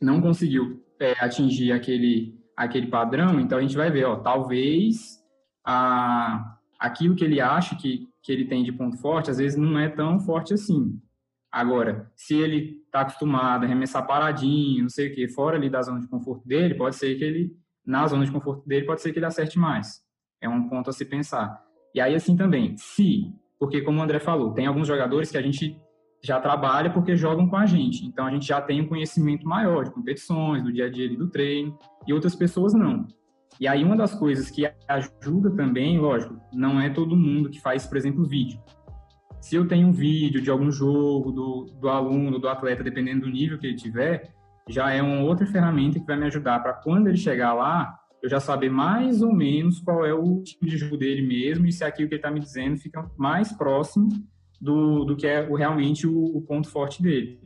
não 0.00 0.20
conseguiu 0.20 0.82
é, 1.00 1.12
atingir 1.20 1.72
aquele 1.72 2.34
aquele 2.56 2.88
padrão, 2.88 3.38
então 3.38 3.58
a 3.58 3.60
gente 3.60 3.76
vai 3.76 3.90
ver, 3.90 4.04
ó, 4.04 4.16
talvez 4.16 5.18
a 5.64 6.57
aquilo 6.78 7.14
que 7.14 7.24
ele 7.24 7.40
acha 7.40 7.74
que, 7.76 8.08
que 8.22 8.32
ele 8.32 8.44
tem 8.44 8.62
de 8.62 8.72
ponto 8.72 8.96
forte, 8.98 9.30
às 9.30 9.38
vezes 9.38 9.58
não 9.58 9.78
é 9.78 9.88
tão 9.88 10.20
forte 10.20 10.54
assim. 10.54 11.00
Agora, 11.50 12.10
se 12.14 12.36
ele 12.36 12.82
está 12.84 13.00
acostumado 13.00 13.62
a 13.62 13.66
arremessar 13.66 14.06
paradinho, 14.06 14.82
não 14.82 14.88
sei 14.88 15.10
o 15.10 15.14
que, 15.14 15.28
fora 15.28 15.56
ali 15.56 15.70
da 15.70 15.82
zona 15.82 16.00
de 16.00 16.06
conforto 16.06 16.46
dele, 16.46 16.74
pode 16.74 16.96
ser 16.96 17.16
que 17.16 17.24
ele, 17.24 17.56
na 17.84 18.06
zona 18.06 18.24
de 18.24 18.30
conforto 18.30 18.66
dele, 18.66 18.86
pode 18.86 19.00
ser 19.00 19.12
que 19.12 19.18
ele 19.18 19.26
acerte 19.26 19.58
mais. 19.58 20.02
É 20.40 20.48
um 20.48 20.68
ponto 20.68 20.90
a 20.90 20.92
se 20.92 21.04
pensar. 21.04 21.60
E 21.94 22.00
aí, 22.00 22.14
assim 22.14 22.36
também, 22.36 22.76
se, 22.76 23.32
porque 23.58 23.80
como 23.80 23.98
o 23.98 24.02
André 24.02 24.20
falou, 24.20 24.52
tem 24.52 24.66
alguns 24.66 24.86
jogadores 24.86 25.30
que 25.30 25.38
a 25.38 25.42
gente 25.42 25.80
já 26.22 26.38
trabalha 26.40 26.90
porque 26.90 27.16
jogam 27.16 27.48
com 27.48 27.56
a 27.56 27.64
gente. 27.64 28.04
Então, 28.04 28.26
a 28.26 28.30
gente 28.30 28.46
já 28.46 28.60
tem 28.60 28.82
um 28.82 28.88
conhecimento 28.88 29.46
maior 29.46 29.84
de 29.84 29.90
competições, 29.90 30.62
do 30.62 30.72
dia 30.72 30.86
a 30.86 30.90
dia 30.90 31.08
do 31.16 31.30
treino, 31.30 31.78
e 32.06 32.12
outras 32.12 32.36
pessoas 32.36 32.74
não. 32.74 33.06
E 33.60 33.66
aí 33.66 33.84
uma 33.84 33.96
das 33.96 34.14
coisas 34.14 34.50
que 34.50 34.70
ajuda 34.86 35.50
também, 35.50 35.98
lógico, 35.98 36.40
não 36.52 36.80
é 36.80 36.88
todo 36.88 37.16
mundo 37.16 37.50
que 37.50 37.60
faz, 37.60 37.86
por 37.86 37.96
exemplo, 37.96 38.24
vídeo. 38.24 38.60
Se 39.40 39.56
eu 39.56 39.66
tenho 39.66 39.88
um 39.88 39.92
vídeo 39.92 40.40
de 40.40 40.50
algum 40.50 40.70
jogo 40.70 41.32
do, 41.32 41.64
do 41.80 41.88
aluno, 41.88 42.38
do 42.38 42.48
atleta, 42.48 42.82
dependendo 42.84 43.22
do 43.22 43.30
nível 43.30 43.58
que 43.58 43.66
ele 43.66 43.76
tiver, 43.76 44.32
já 44.68 44.90
é 44.90 45.02
uma 45.02 45.22
outra 45.22 45.46
ferramenta 45.46 45.98
que 45.98 46.06
vai 46.06 46.16
me 46.16 46.26
ajudar 46.26 46.60
para 46.60 46.74
quando 46.74 47.08
ele 47.08 47.16
chegar 47.16 47.54
lá, 47.54 47.98
eu 48.22 48.28
já 48.28 48.40
saber 48.40 48.70
mais 48.70 49.22
ou 49.22 49.32
menos 49.32 49.80
qual 49.80 50.04
é 50.04 50.12
o 50.12 50.42
tipo 50.42 50.66
de 50.66 50.76
jogo 50.76 50.96
dele 50.96 51.26
mesmo 51.26 51.66
e 51.66 51.72
se 51.72 51.84
aquilo 51.84 52.08
que 52.08 52.14
ele 52.14 52.18
está 52.18 52.30
me 52.30 52.40
dizendo 52.40 52.76
fica 52.76 53.08
mais 53.16 53.52
próximo 53.52 54.08
do, 54.60 55.04
do 55.04 55.16
que 55.16 55.26
é 55.26 55.48
o, 55.48 55.54
realmente 55.54 56.06
o, 56.06 56.36
o 56.36 56.42
ponto 56.42 56.68
forte 56.68 57.02
dele. 57.02 57.40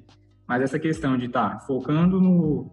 Mas 0.48 0.62
essa 0.62 0.78
questão 0.78 1.16
de 1.16 1.26
estar 1.26 1.50
tá 1.50 1.60
focando 1.60 2.20
no, 2.20 2.70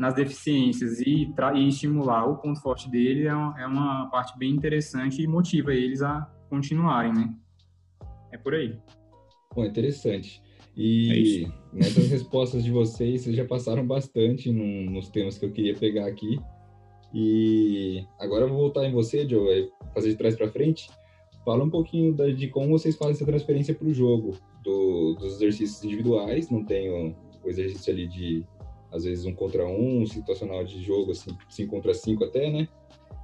nas 0.00 0.14
deficiências 0.14 0.98
e, 1.00 1.30
e 1.54 1.68
estimular 1.68 2.24
o 2.24 2.38
ponto 2.38 2.58
forte 2.62 2.90
dele 2.90 3.26
é 3.26 3.34
uma, 3.34 3.60
é 3.60 3.66
uma 3.66 4.08
parte 4.08 4.36
bem 4.38 4.50
interessante 4.50 5.20
e 5.20 5.26
motiva 5.26 5.74
eles 5.74 6.00
a 6.00 6.22
continuarem, 6.48 7.12
né? 7.12 7.34
É 8.32 8.38
por 8.38 8.54
aí. 8.54 8.78
Bom, 9.54 9.62
interessante. 9.62 10.42
E 10.74 11.44
é 11.44 11.76
nessas 11.76 12.08
respostas 12.08 12.64
de 12.64 12.70
vocês, 12.70 13.20
vocês 13.20 13.36
já 13.36 13.44
passaram 13.44 13.86
bastante 13.86 14.50
no, 14.50 14.90
nos 14.90 15.10
temas 15.10 15.36
que 15.36 15.44
eu 15.44 15.52
queria 15.52 15.74
pegar 15.74 16.06
aqui. 16.06 16.40
E 17.12 18.02
agora 18.18 18.46
eu 18.46 18.48
vou 18.48 18.56
voltar 18.56 18.86
em 18.86 18.92
você, 18.92 19.28
Joe, 19.28 19.68
fazer 19.92 20.12
de 20.12 20.16
trás 20.16 20.34
para 20.34 20.50
frente. 20.50 20.88
Fala 21.44 21.62
um 21.62 21.68
pouquinho 21.68 22.14
da, 22.14 22.26
de 22.30 22.48
como 22.48 22.70
vocês 22.70 22.96
fazem 22.96 23.12
essa 23.12 23.26
transferência 23.26 23.74
para 23.74 23.86
o 23.86 23.92
jogo, 23.92 24.34
do, 24.64 25.14
dos 25.16 25.34
exercícios 25.34 25.84
individuais. 25.84 26.48
Não 26.48 26.64
tenho 26.64 27.14
o 27.44 27.48
exercício 27.50 27.92
ali 27.92 28.08
de 28.08 28.46
às 28.92 29.04
vezes 29.04 29.24
um 29.24 29.34
contra 29.34 29.66
um, 29.66 30.04
situacional 30.06 30.64
de 30.64 30.82
jogo, 30.82 31.12
assim, 31.12 31.30
cinco 31.48 31.70
contra 31.70 31.94
cinco 31.94 32.24
até, 32.24 32.50
né? 32.50 32.68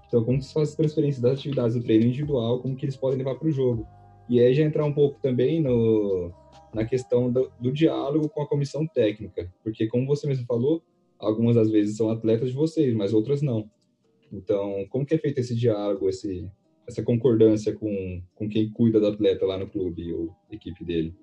Então, 0.06 0.25
como 0.25 0.40
se 0.40 0.52
faz 0.52 0.73
a 0.73 0.76
transferência 0.76 1.20
das 1.20 1.38
atividades 1.38 1.75
do 1.75 1.82
treino 1.82 2.06
individual, 2.06 2.61
como 2.61 2.76
que 2.76 2.85
eles 2.85 2.96
podem 2.96 3.18
levar 3.18 3.35
para 3.35 3.49
o 3.49 3.50
jogo. 3.50 3.87
E 4.28 4.40
aí 4.40 4.54
já 4.54 4.62
entrar 4.62 4.85
um 4.85 4.92
pouco 4.92 5.20
também 5.20 5.61
no, 5.61 6.32
na 6.73 6.85
questão 6.85 7.30
do, 7.30 7.50
do, 7.61 7.73
diálogo 7.73 8.28
com 8.28 8.42
a 8.42 8.46
comissão 8.46 8.87
técnica, 8.87 9.52
porque 9.62 9.87
como 9.87 10.06
você 10.06 10.26
mesmo 10.26 10.46
falou, 10.46 10.82
algumas 11.18 11.56
das 11.56 11.70
vezes 11.70 11.96
são 11.96 12.11
atletas 12.11 12.50
de 12.50 12.54
vocês, 12.54 12.94
mas 12.94 13.12
outras 13.12 13.42
não. 13.42 13.68
Então, 14.32 14.85
como 14.90 15.06
que 15.06 15.14
é 15.14 15.18
feito 15.18 15.38
esse 15.38 15.54
diálogo, 15.54 16.08
esse, 16.08 16.49
essa 16.87 17.02
concordância 17.02 17.73
com, 17.73 18.23
com 18.35 18.49
quem 18.49 18.70
cuida 18.70 19.00
do 19.00 19.06
atleta 19.06 19.46
lá 19.46 19.56
no 19.56 19.68
clube 19.68 20.12
ou 20.12 20.35
equipe 20.50 20.85
dele? 20.85 21.14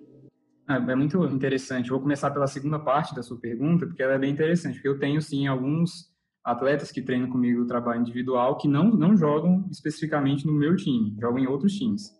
É, 0.70 0.76
é 0.76 0.96
muito 0.96 1.24
interessante. 1.26 1.90
vou 1.90 2.00
começar 2.00 2.32
pela 2.32 2.48
segunda 2.48 2.80
parte 2.80 3.14
da 3.14 3.22
sua 3.22 3.40
pergunta, 3.40 3.86
porque 3.86 4.02
ela 4.02 4.14
é 4.14 4.20
bem 4.20 4.32
interessante, 4.32 4.76
porque 4.76 4.88
eu 4.88 5.00
tenho, 5.00 5.22
sim, 5.22 5.48
alguns 5.48 6.12
atletas 6.44 6.92
que 6.92 7.02
treinam 7.02 7.30
comigo 7.30 7.62
o 7.62 7.68
trabalho 7.68 8.02
individual 8.02 8.58
que 8.58 8.68
não, 8.68 8.90
não 8.90 9.16
jogam 9.16 9.66
especificamente 9.72 10.46
no 10.46 10.54
meu 10.54 10.76
time, 10.76 11.16
jogam 11.20 11.40
em 11.40 11.48
outros 11.48 11.74
times. 11.74 12.12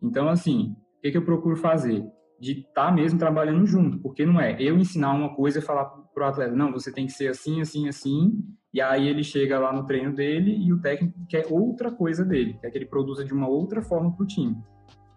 Então, 0.00 0.28
assim, 0.28 0.76
o 0.98 1.00
que, 1.02 1.10
que 1.10 1.18
eu 1.18 1.24
procuro 1.24 1.56
fazer? 1.56 2.04
De 2.40 2.60
estar 2.60 2.86
tá 2.86 2.92
mesmo 2.92 3.18
trabalhando 3.18 3.66
junto, 3.66 3.98
porque 3.98 4.26
não 4.26 4.40
é 4.40 4.56
eu 4.60 4.76
ensinar 4.76 5.12
uma 5.12 5.34
coisa 5.34 5.58
e 5.58 5.62
falar 5.62 5.84
para 5.84 6.26
o 6.26 6.28
atleta, 6.28 6.54
não, 6.54 6.72
você 6.72 6.92
tem 6.92 7.06
que 7.06 7.12
ser 7.12 7.28
assim, 7.28 7.60
assim, 7.60 7.88
assim, 7.88 8.32
e 8.74 8.80
aí 8.80 9.06
ele 9.06 9.22
chega 9.22 9.58
lá 9.58 9.72
no 9.72 9.86
treino 9.86 10.14
dele 10.14 10.56
e 10.56 10.72
o 10.72 10.80
técnico 10.80 11.18
quer 11.28 11.46
outra 11.50 11.90
coisa 11.90 12.24
dele, 12.24 12.58
quer 12.60 12.70
que 12.70 12.78
ele 12.78 12.86
produza 12.86 13.24
de 13.24 13.32
uma 13.32 13.48
outra 13.48 13.80
forma 13.80 14.14
para 14.14 14.24
o 14.24 14.26
time. 14.26 14.56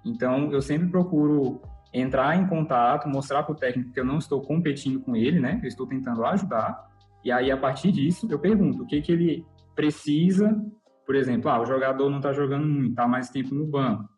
Então, 0.05 0.51
eu 0.51 0.61
sempre 0.61 0.87
procuro 0.89 1.61
entrar 1.95 2.37
em 2.37 2.45
contato, 2.45 3.07
mostrar 3.07 3.43
para 3.43 3.53
o 3.53 3.55
técnico 3.55 3.91
que 3.91 3.99
eu 3.99 4.05
não 4.05 4.17
estou 4.17 4.41
competindo 4.41 4.99
com 4.99 5.15
ele, 5.15 5.39
né? 5.39 5.59
Eu 5.63 5.67
estou 5.67 5.87
tentando 5.87 6.25
ajudar. 6.25 6.89
E 7.23 7.31
aí, 7.31 7.49
a 7.49 7.57
partir 7.57 7.91
disso, 7.91 8.27
eu 8.29 8.37
pergunto 8.37 8.83
o 8.83 8.85
que, 8.85 9.01
que 9.01 9.11
ele 9.11 9.45
precisa. 9.73 10.53
Por 11.05 11.15
exemplo, 11.15 11.49
ah, 11.49 11.61
o 11.61 11.65
jogador 11.65 12.09
não 12.09 12.17
está 12.17 12.33
jogando 12.33 12.67
muito, 12.67 12.89
está 12.89 13.07
mais 13.07 13.29
tempo 13.29 13.55
no 13.55 13.65
banco. 13.65 14.09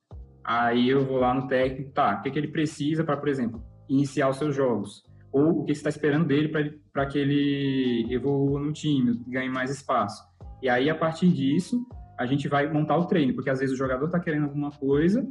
Aí 0.44 0.90
eu 0.90 1.06
vou 1.06 1.20
lá 1.20 1.34
no 1.34 1.48
técnico, 1.48 1.92
tá, 1.92 2.18
o 2.18 2.22
que, 2.22 2.32
que 2.32 2.40
ele 2.40 2.48
precisa 2.48 3.04
para, 3.04 3.18
por 3.18 3.28
exemplo, 3.28 3.62
iniciar 3.88 4.30
os 4.30 4.38
seus 4.38 4.56
jogos? 4.56 5.04
Ou 5.32 5.60
o 5.60 5.66
que 5.66 5.74
está 5.74 5.90
esperando 5.90 6.26
dele 6.26 6.50
para 6.92 7.06
que 7.06 7.20
ele 7.20 8.08
evolua 8.10 8.60
no 8.60 8.72
time, 8.72 9.22
ganhe 9.28 9.50
mais 9.50 9.70
espaço? 9.70 10.24
E 10.64 10.70
aí, 10.70 10.90
a 10.90 10.96
partir 10.96 11.28
disso, 11.28 11.86
a 12.18 12.26
gente 12.26 12.48
vai 12.48 12.72
montar 12.72 12.98
o 12.98 13.06
treino, 13.06 13.36
porque 13.36 13.50
às 13.50 13.60
vezes 13.60 13.76
o 13.76 13.78
jogador 13.78 14.06
está 14.06 14.20
querendo 14.20 14.46
alguma 14.46 14.72
coisa 14.72 15.30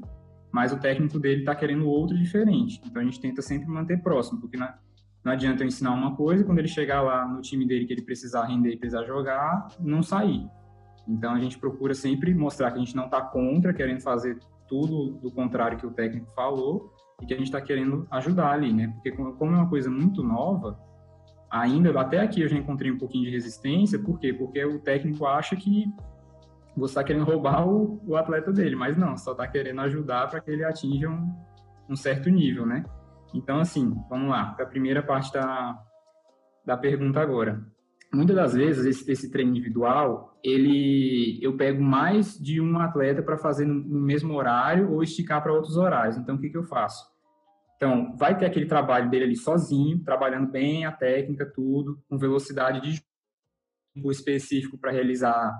mas 0.52 0.72
o 0.72 0.78
técnico 0.78 1.18
dele 1.18 1.40
está 1.40 1.54
querendo 1.54 1.88
outro 1.88 2.16
diferente. 2.16 2.80
Então 2.84 3.02
a 3.02 3.04
gente 3.04 3.20
tenta 3.20 3.42
sempre 3.42 3.68
manter 3.68 4.02
próximo, 4.02 4.40
porque 4.40 4.56
não, 4.56 4.68
não 5.24 5.32
adianta 5.32 5.62
eu 5.62 5.66
ensinar 5.66 5.92
uma 5.92 6.14
coisa 6.14 6.44
quando 6.44 6.58
ele 6.58 6.68
chegar 6.68 7.02
lá 7.02 7.26
no 7.26 7.40
time 7.40 7.66
dele 7.66 7.84
que 7.84 7.92
ele 7.92 8.02
precisar 8.02 8.44
render 8.44 8.70
e 8.70 8.76
precisar 8.76 9.04
jogar, 9.04 9.68
não 9.80 10.02
sair. 10.02 10.48
Então 11.06 11.32
a 11.32 11.40
gente 11.40 11.58
procura 11.58 11.94
sempre 11.94 12.34
mostrar 12.34 12.70
que 12.70 12.78
a 12.78 12.80
gente 12.80 12.96
não 12.96 13.04
está 13.04 13.20
contra, 13.20 13.72
querendo 13.72 14.00
fazer 14.00 14.38
tudo 14.68 15.12
do 15.18 15.30
contrário 15.30 15.78
que 15.78 15.86
o 15.86 15.90
técnico 15.90 16.30
falou 16.34 16.92
e 17.22 17.26
que 17.26 17.34
a 17.34 17.36
gente 17.36 17.46
está 17.46 17.60
querendo 17.60 18.06
ajudar 18.10 18.52
ali, 18.52 18.72
né? 18.72 18.88
Porque 18.88 19.12
como 19.12 19.54
é 19.54 19.58
uma 19.58 19.68
coisa 19.68 19.90
muito 19.90 20.22
nova, 20.22 20.78
ainda 21.50 21.98
até 21.98 22.20
aqui 22.20 22.40
eu 22.40 22.48
já 22.48 22.56
encontrei 22.56 22.90
um 22.90 22.98
pouquinho 22.98 23.24
de 23.24 23.30
resistência, 23.30 23.98
por 23.98 24.18
quê? 24.18 24.32
Porque 24.32 24.64
o 24.64 24.78
técnico 24.80 25.26
acha 25.26 25.56
que 25.56 25.86
você 26.76 26.92
está 26.92 27.04
querendo 27.04 27.24
roubar 27.24 27.66
o, 27.66 28.02
o, 28.06 28.16
atleta 28.16 28.52
dele, 28.52 28.76
mas 28.76 28.96
não, 28.96 29.16
só 29.16 29.32
está 29.32 29.48
querendo 29.48 29.80
ajudar 29.80 30.28
para 30.28 30.40
que 30.40 30.50
ele 30.50 30.64
atinja 30.64 31.08
um, 31.08 31.32
um, 31.88 31.96
certo 31.96 32.28
nível, 32.28 32.66
né? 32.66 32.84
Então, 33.34 33.58
assim, 33.58 33.94
vamos 34.10 34.28
lá, 34.28 34.54
a 34.60 34.66
primeira 34.66 35.02
parte 35.02 35.32
da, 35.32 35.78
da 36.64 36.76
pergunta 36.76 37.20
agora. 37.20 37.64
Muitas 38.12 38.36
das 38.36 38.54
vezes, 38.54 38.84
esse, 38.84 39.10
esse 39.10 39.30
treino 39.30 39.50
individual, 39.50 40.38
ele, 40.44 41.38
eu 41.42 41.56
pego 41.56 41.82
mais 41.82 42.38
de 42.38 42.60
um 42.60 42.78
atleta 42.78 43.22
para 43.22 43.38
fazer 43.38 43.64
no, 43.64 43.74
no, 43.74 44.00
mesmo 44.00 44.34
horário 44.34 44.92
ou 44.92 45.02
esticar 45.02 45.42
para 45.42 45.52
outros 45.52 45.76
horários. 45.76 46.16
Então, 46.16 46.36
o 46.36 46.38
que, 46.38 46.50
que 46.50 46.56
eu 46.56 46.64
faço? 46.64 47.04
Então, 47.76 48.16
vai 48.16 48.36
ter 48.36 48.46
aquele 48.46 48.66
trabalho 48.66 49.10
dele 49.10 49.24
ali 49.24 49.36
sozinho, 49.36 50.02
trabalhando 50.04 50.50
bem 50.50 50.86
a 50.86 50.92
técnica, 50.92 51.50
tudo, 51.54 51.98
com 52.08 52.16
velocidade 52.16 52.80
de 52.80 53.02
específico 54.10 54.78
para 54.78 54.92
realizar 54.92 55.52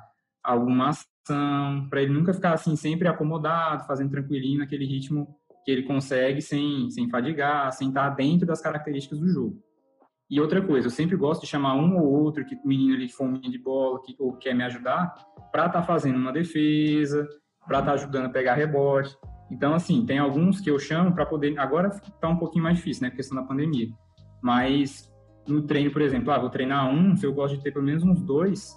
alguma 0.47 0.91
ação, 0.91 1.89
para 1.91 2.03
ele 2.03 2.13
nunca 2.13 2.33
ficar 2.33 2.53
assim 2.53 2.77
sempre 2.77 3.09
acomodado, 3.09 3.87
fazendo 3.87 4.11
tranquilinho 4.11 4.61
naquele 4.61 4.87
ritmo 4.87 5.37
que 5.65 5.71
ele 5.71 5.83
consegue 5.83 6.41
sem, 6.41 6.89
sem 6.91 7.11
fadigar, 7.11 7.73
sem 7.73 7.89
estar 7.89 8.11
dentro 8.11 8.47
das 8.47 8.61
características 8.61 9.19
do 9.19 9.29
jogo. 9.29 9.67
E 10.31 10.41
outra 10.41 10.63
coisa, 10.63 10.87
eu 10.87 10.91
sempre 10.91 11.17
gosto 11.17 11.43
de 11.43 11.47
chamar 11.49 11.75
um 11.75 11.99
ou 11.99 12.07
outro 12.07 12.45
que 12.45 12.55
o 12.55 12.67
menino 12.67 12.95
ali 12.95 13.09
fominha 13.09 13.51
de 13.51 13.59
bola, 13.59 14.01
que 14.03 14.15
ou 14.19 14.33
quer 14.35 14.55
me 14.55 14.65
ajudar, 14.65 15.15
para 15.51 15.67
estar 15.67 15.81
tá 15.81 15.83
fazendo 15.83 16.17
uma 16.17 16.33
defesa, 16.33 17.29
para 17.67 17.81
estar 17.81 17.93
tá 17.93 17.95
ajudando 17.95 18.27
a 18.27 18.29
pegar 18.29 18.55
rebote. 18.55 19.17
Então, 19.51 19.75
assim, 19.75 20.05
tem 20.05 20.19
alguns 20.19 20.61
que 20.61 20.71
eu 20.71 20.79
chamo 20.79 21.13
para 21.13 21.27
poder. 21.27 21.59
Agora 21.59 21.89
está 21.89 22.29
um 22.29 22.37
pouquinho 22.37 22.65
mais 22.65 22.77
difícil, 22.77 23.03
né? 23.03 23.11
Por 23.11 23.17
questão 23.17 23.37
da 23.37 23.45
pandemia. 23.45 23.89
Mas 24.43 25.13
no 25.47 25.63
treino, 25.63 25.93
por 25.93 26.03
exemplo, 26.03 26.33
ah, 26.33 26.39
vou 26.39 26.51
treinar 26.51 26.93
um, 26.93 27.17
se 27.17 27.25
eu 27.25 27.33
gosto 27.33 27.57
de 27.57 27.63
ter 27.63 27.73
pelo 27.73 27.85
menos 27.85 28.03
uns 28.03 28.21
dois, 28.21 28.77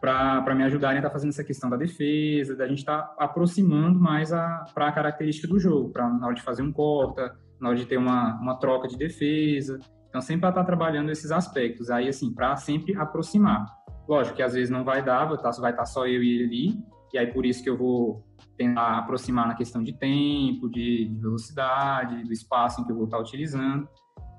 para 0.00 0.54
me 0.54 0.64
ajudarem 0.64 0.96
a 0.96 1.00
estar 1.00 1.08
tá 1.08 1.12
fazendo 1.12 1.30
essa 1.30 1.44
questão 1.44 1.68
da 1.68 1.76
defesa, 1.76 2.54
da 2.54 2.66
gente 2.66 2.78
estar 2.78 3.02
tá 3.02 3.14
aproximando 3.18 3.98
mais 3.98 4.30
para 4.74 4.88
a 4.88 4.92
característica 4.92 5.48
do 5.48 5.58
jogo, 5.58 5.90
para 5.90 6.08
na 6.08 6.26
hora 6.26 6.34
de 6.34 6.42
fazer 6.42 6.62
um 6.62 6.72
corta, 6.72 7.36
na 7.60 7.68
hora 7.68 7.78
de 7.78 7.86
ter 7.86 7.96
uma, 7.96 8.38
uma 8.40 8.58
troca 8.58 8.86
de 8.86 8.96
defesa. 8.96 9.78
Então, 10.08 10.20
sempre 10.20 10.42
para 10.42 10.50
estar 10.50 10.60
tá 10.60 10.66
trabalhando 10.66 11.10
esses 11.10 11.30
aspectos. 11.30 11.90
Aí, 11.90 12.08
assim, 12.08 12.32
para 12.32 12.56
sempre 12.56 12.96
aproximar. 12.96 13.66
Lógico 14.08 14.36
que 14.36 14.42
às 14.42 14.54
vezes 14.54 14.70
não 14.70 14.84
vai 14.84 15.04
dar, 15.04 15.26
vai 15.26 15.36
estar 15.36 15.72
tá 15.72 15.84
só 15.84 16.06
eu 16.06 16.22
e 16.22 16.34
ele 16.34 16.44
ali, 16.44 16.82
e 17.12 17.18
aí 17.18 17.26
por 17.26 17.44
isso 17.44 17.62
que 17.62 17.68
eu 17.68 17.76
vou 17.76 18.24
tentar 18.56 18.98
aproximar 18.98 19.46
na 19.46 19.54
questão 19.54 19.82
de 19.82 19.92
tempo, 19.92 20.68
de, 20.68 21.08
de 21.08 21.20
velocidade, 21.20 22.24
do 22.24 22.32
espaço 22.32 22.80
em 22.80 22.84
que 22.84 22.92
eu 22.92 22.96
vou 22.96 23.04
estar 23.04 23.18
utilizando. 23.18 23.86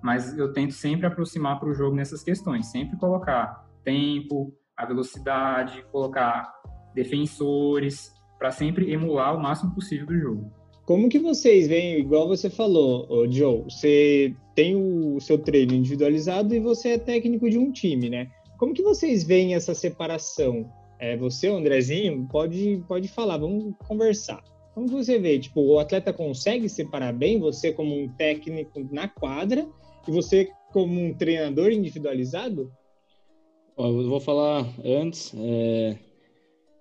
Mas 0.01 0.37
eu 0.37 0.51
tento 0.53 0.73
sempre 0.73 1.05
aproximar 1.05 1.59
para 1.59 1.69
o 1.69 1.73
jogo 1.73 1.95
nessas 1.95 2.23
questões, 2.23 2.67
sempre 2.67 2.97
colocar 2.97 3.65
tempo, 3.83 4.53
a 4.79 4.85
velocidade, 4.85 5.83
colocar 5.91 6.49
defensores, 6.95 8.13
para 8.37 8.49
sempre 8.49 8.91
emular 8.91 9.35
o 9.35 9.41
máximo 9.41 9.75
possível 9.75 10.07
do 10.07 10.17
jogo. 10.17 10.51
Como 10.85 11.09
que 11.09 11.19
vocês 11.19 11.67
veem, 11.67 11.99
igual 11.99 12.27
você 12.27 12.49
falou, 12.49 13.29
Joe, 13.29 13.63
você 13.63 14.33
tem 14.55 14.75
o 14.75 15.19
seu 15.19 15.37
treino 15.37 15.73
individualizado 15.73 16.55
e 16.55 16.59
você 16.59 16.91
é 16.91 16.97
técnico 16.97 17.49
de 17.49 17.59
um 17.59 17.71
time, 17.71 18.09
né? 18.09 18.29
Como 18.57 18.73
que 18.73 18.81
vocês 18.81 19.23
veem 19.23 19.53
essa 19.53 19.75
separação? 19.75 20.65
É, 20.97 21.15
você, 21.15 21.47
Andrezinho, 21.47 22.25
pode, 22.31 22.83
pode 22.87 23.07
falar, 23.09 23.37
vamos 23.37 23.75
conversar. 23.85 24.41
Como 24.73 24.87
você 24.87 25.19
vê, 25.19 25.37
tipo, 25.37 25.61
o 25.61 25.77
atleta 25.77 26.13
consegue 26.13 26.69
separar 26.69 27.13
bem 27.13 27.39
você 27.39 27.73
como 27.73 27.93
um 27.93 28.07
técnico 28.15 28.87
na 28.91 29.07
quadra 29.09 29.67
e 30.07 30.11
você 30.11 30.49
como 30.71 30.99
um 30.99 31.13
treinador 31.13 31.71
individualizado? 31.71 32.71
Eu 33.87 34.09
vou 34.09 34.19
falar 34.19 34.65
antes. 34.83 35.33
É... 35.37 35.97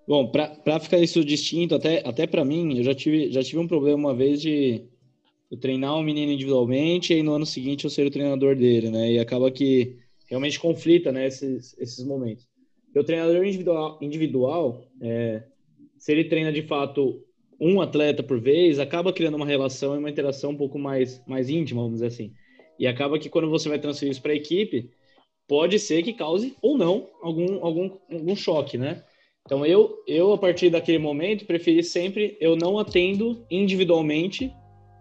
Bom, 0.07 0.27
para 0.27 0.79
ficar 0.79 0.97
isso 0.97 1.23
distinto, 1.23 1.75
até, 1.75 2.01
até 2.07 2.25
para 2.25 2.43
mim, 2.43 2.77
eu 2.77 2.83
já 2.83 2.95
tive, 2.95 3.31
já 3.31 3.43
tive 3.43 3.59
um 3.59 3.67
problema 3.67 3.97
uma 3.97 4.15
vez 4.15 4.41
de 4.41 4.81
eu 5.51 5.57
treinar 5.57 5.95
um 5.95 6.03
menino 6.03 6.31
individualmente 6.31 7.13
e 7.13 7.23
no 7.23 7.33
ano 7.33 7.45
seguinte 7.45 7.83
eu 7.83 7.89
ser 7.89 8.07
o 8.07 8.11
treinador 8.11 8.55
dele, 8.55 8.89
né? 8.89 9.13
E 9.13 9.19
acaba 9.19 9.51
que 9.51 9.97
realmente 10.27 10.59
conflita, 10.59 11.11
né, 11.11 11.27
esses, 11.27 11.77
esses 11.79 12.03
momentos. 12.05 12.47
O 12.95 13.03
treinador 13.03 13.45
individual, 13.45 13.99
individual 14.01 14.83
é, 15.01 15.43
se 15.97 16.11
ele 16.11 16.25
treina 16.25 16.51
de 16.51 16.63
fato 16.63 17.23
um 17.59 17.81
atleta 17.81 18.23
por 18.23 18.39
vez, 18.39 18.79
acaba 18.79 19.11
criando 19.11 19.35
uma 19.35 19.45
relação 19.45 19.95
e 19.95 19.97
uma 19.97 20.09
interação 20.09 20.51
um 20.51 20.57
pouco 20.57 20.79
mais, 20.79 21.21
mais 21.27 21.49
íntima, 21.49 21.81
vamos 21.81 21.95
dizer 21.95 22.07
assim. 22.07 22.33
E 22.79 22.87
acaba 22.87 23.19
que 23.19 23.29
quando 23.29 23.49
você 23.49 23.67
vai 23.67 23.77
transferir 23.77 24.11
isso 24.11 24.21
para 24.21 24.31
a 24.31 24.35
equipe, 24.35 24.89
pode 25.49 25.79
ser 25.79 26.03
que 26.03 26.13
cause 26.13 26.55
ou 26.61 26.77
não 26.77 27.07
algum, 27.21 27.65
algum, 27.65 27.89
algum 28.09 28.35
choque, 28.35 28.77
né? 28.77 29.03
Então 29.45 29.65
eu, 29.65 29.97
eu 30.07 30.31
a 30.31 30.37
partir 30.37 30.69
daquele 30.69 30.99
momento 30.99 31.45
preferi 31.45 31.83
sempre 31.83 32.37
eu 32.39 32.55
não 32.55 32.77
atendo 32.77 33.43
individualmente 33.49 34.53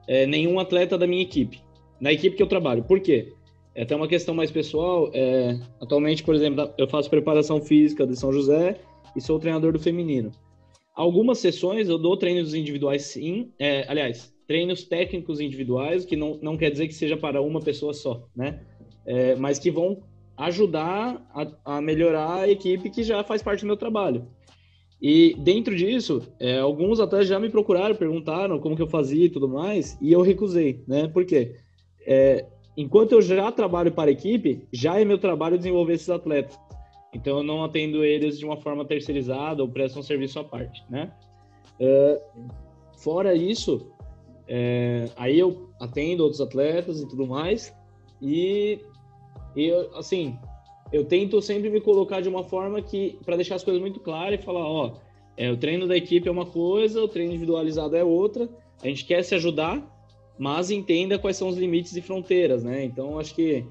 é, 0.08 0.26
nenhum 0.26 0.58
atleta 0.58 0.96
da 0.96 1.06
minha 1.06 1.22
equipe, 1.22 1.60
na 2.00 2.10
equipe 2.10 2.34
que 2.34 2.42
eu 2.42 2.46
trabalho. 2.46 2.82
Por 2.82 2.98
quê? 2.98 3.34
É 3.74 3.82
até 3.82 3.94
uma 3.94 4.08
questão 4.08 4.34
mais 4.34 4.50
pessoal. 4.50 5.10
É, 5.12 5.60
atualmente, 5.80 6.24
por 6.24 6.34
exemplo, 6.34 6.70
eu 6.78 6.88
faço 6.88 7.10
preparação 7.10 7.60
física 7.60 8.06
de 8.06 8.18
São 8.18 8.32
José 8.32 8.80
e 9.14 9.20
sou 9.20 9.38
treinador 9.38 9.72
do 9.72 9.78
feminino. 9.78 10.32
Algumas 10.96 11.38
sessões 11.38 11.88
eu 11.88 11.98
dou 11.98 12.16
treinos 12.16 12.54
individuais, 12.54 13.02
sim. 13.02 13.52
É, 13.58 13.84
aliás, 13.86 14.34
treinos 14.48 14.82
técnicos 14.82 15.40
individuais, 15.40 16.06
que 16.06 16.16
não, 16.16 16.38
não 16.40 16.56
quer 16.56 16.70
dizer 16.70 16.88
que 16.88 16.94
seja 16.94 17.16
para 17.18 17.42
uma 17.42 17.60
pessoa 17.60 17.92
só, 17.92 18.26
né? 18.34 18.66
É, 19.06 19.36
mas 19.36 19.58
que 19.58 19.70
vão 19.70 20.02
ajudar 20.38 21.28
a, 21.34 21.76
a, 21.76 21.80
melhorar 21.82 22.42
a 22.42 22.48
equipe 22.48 22.88
que 22.90 23.02
já 23.02 23.24
faz 23.24 23.42
parte 23.42 23.60
do 23.62 23.66
meu 23.66 23.76
trabalho. 23.76 24.26
E 25.02 25.34
dentro 25.38 25.76
disso, 25.76 26.22
é, 26.40 26.58
alguns 26.58 27.00
até 27.00 27.22
já 27.22 27.38
me 27.38 27.50
procuraram, 27.50 27.94
perguntaram 27.94 28.58
como 28.58 28.76
que 28.76 28.82
eu 28.82 28.86
fazia 28.88 29.26
e 29.26 29.30
tudo 29.30 29.48
mais, 29.48 29.98
e 30.00 30.12
eu 30.12 30.22
recusei, 30.22 30.82
né? 30.88 31.08
Por 31.08 31.24
quê? 31.24 31.56
É, 32.06 32.46
enquanto 32.76 33.12
eu 33.12 33.22
já 33.22 33.50
trabalho 33.52 33.92
para 33.92 34.10
a 34.10 34.12
equipe, 34.12 34.66
já 34.72 34.98
é 34.98 35.04
meu 35.04 35.18
trabalho 35.18 35.58
desenvolver 35.58 35.94
esses 35.94 36.10
atletas. 36.10 36.58
Então 37.12 37.38
eu 37.38 37.42
não 37.42 37.64
atendo 37.64 38.04
eles 38.04 38.38
de 38.38 38.44
uma 38.44 38.56
forma 38.56 38.84
terceirizada 38.84 39.62
ou 39.62 39.68
presto 39.68 39.98
um 39.98 40.02
serviço 40.02 40.38
à 40.38 40.44
parte, 40.44 40.84
né? 40.88 41.12
É, 41.80 42.20
fora 42.96 43.34
isso, 43.34 43.92
É, 44.50 45.10
aí 45.16 45.38
eu 45.38 45.68
atendo 45.78 46.22
outros 46.22 46.40
atletas 46.40 47.02
e 47.02 47.06
tudo 47.06 47.26
mais. 47.26 47.70
E, 48.20 48.80
e 49.58 49.72
assim, 49.96 50.38
eu 50.92 51.04
tento 51.04 51.42
sempre 51.42 51.68
me 51.68 51.80
colocar 51.80 52.20
de 52.20 52.28
uma 52.28 52.44
forma 52.44 52.80
que, 52.80 53.18
para 53.24 53.34
deixar 53.34 53.56
as 53.56 53.64
coisas 53.64 53.80
muito 53.80 53.98
claras 53.98 54.38
e 54.38 54.42
falar: 54.44 54.64
ó, 54.64 54.94
é, 55.36 55.50
o 55.50 55.56
treino 55.56 55.88
da 55.88 55.96
equipe 55.96 56.28
é 56.28 56.30
uma 56.30 56.46
coisa, 56.46 57.02
o 57.02 57.08
treino 57.08 57.32
individualizado 57.32 57.96
é 57.96 58.04
outra. 58.04 58.48
A 58.80 58.86
gente 58.86 59.04
quer 59.04 59.24
se 59.24 59.34
ajudar, 59.34 59.82
mas 60.38 60.70
entenda 60.70 61.18
quais 61.18 61.36
são 61.36 61.48
os 61.48 61.56
limites 61.56 61.96
e 61.96 62.00
fronteiras, 62.00 62.62
né? 62.62 62.84
Então, 62.84 63.18
acho 63.18 63.34
que 63.34 63.64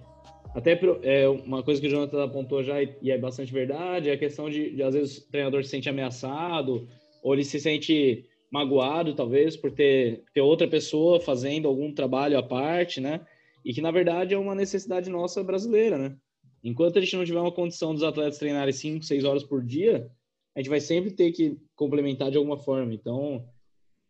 até 0.53 0.77
é 1.03 1.27
uma 1.29 1.63
coisa 1.63 1.79
que 1.79 1.87
o 1.87 1.89
Jonathan 1.89 2.23
apontou 2.23 2.61
já 2.61 2.81
e 2.81 3.09
é 3.09 3.17
bastante 3.17 3.53
verdade, 3.53 4.09
é 4.09 4.13
a 4.13 4.17
questão 4.17 4.49
de, 4.49 4.75
de 4.75 4.83
às 4.83 4.93
vezes 4.93 5.19
o 5.19 5.31
treinador 5.31 5.63
se 5.63 5.69
sente 5.69 5.87
ameaçado 5.87 6.87
ou 7.23 7.33
ele 7.33 7.45
se 7.45 7.59
sente 7.59 8.25
magoado, 8.51 9.13
talvez, 9.13 9.55
por 9.55 9.71
ter, 9.71 10.23
ter 10.33 10.41
outra 10.41 10.67
pessoa 10.67 11.19
fazendo 11.19 11.67
algum 11.67 11.93
trabalho 11.93 12.37
à 12.37 12.43
parte, 12.43 12.99
né? 12.99 13.21
E 13.67 13.73
que, 13.73 13.81
na 13.81 13.91
verdade, 13.91 14.33
é 14.33 14.37
uma 14.37 14.55
necessidade 14.55 15.09
nossa 15.09 15.43
brasileira, 15.43 15.97
né? 15.97 16.15
Enquanto 16.63 16.97
a 16.97 17.01
gente 17.01 17.17
não 17.17 17.25
tiver 17.25 17.41
uma 17.41 17.51
condição 17.51 17.93
dos 17.93 18.01
atletas 18.01 18.37
treinarem 18.37 18.71
5, 18.71 19.03
6 19.03 19.25
horas 19.25 19.43
por 19.43 19.61
dia, 19.61 20.09
a 20.55 20.59
gente 20.59 20.69
vai 20.69 20.79
sempre 20.79 21.11
ter 21.11 21.33
que 21.33 21.57
complementar 21.75 22.31
de 22.31 22.37
alguma 22.37 22.57
forma. 22.57 22.93
Então, 22.93 23.45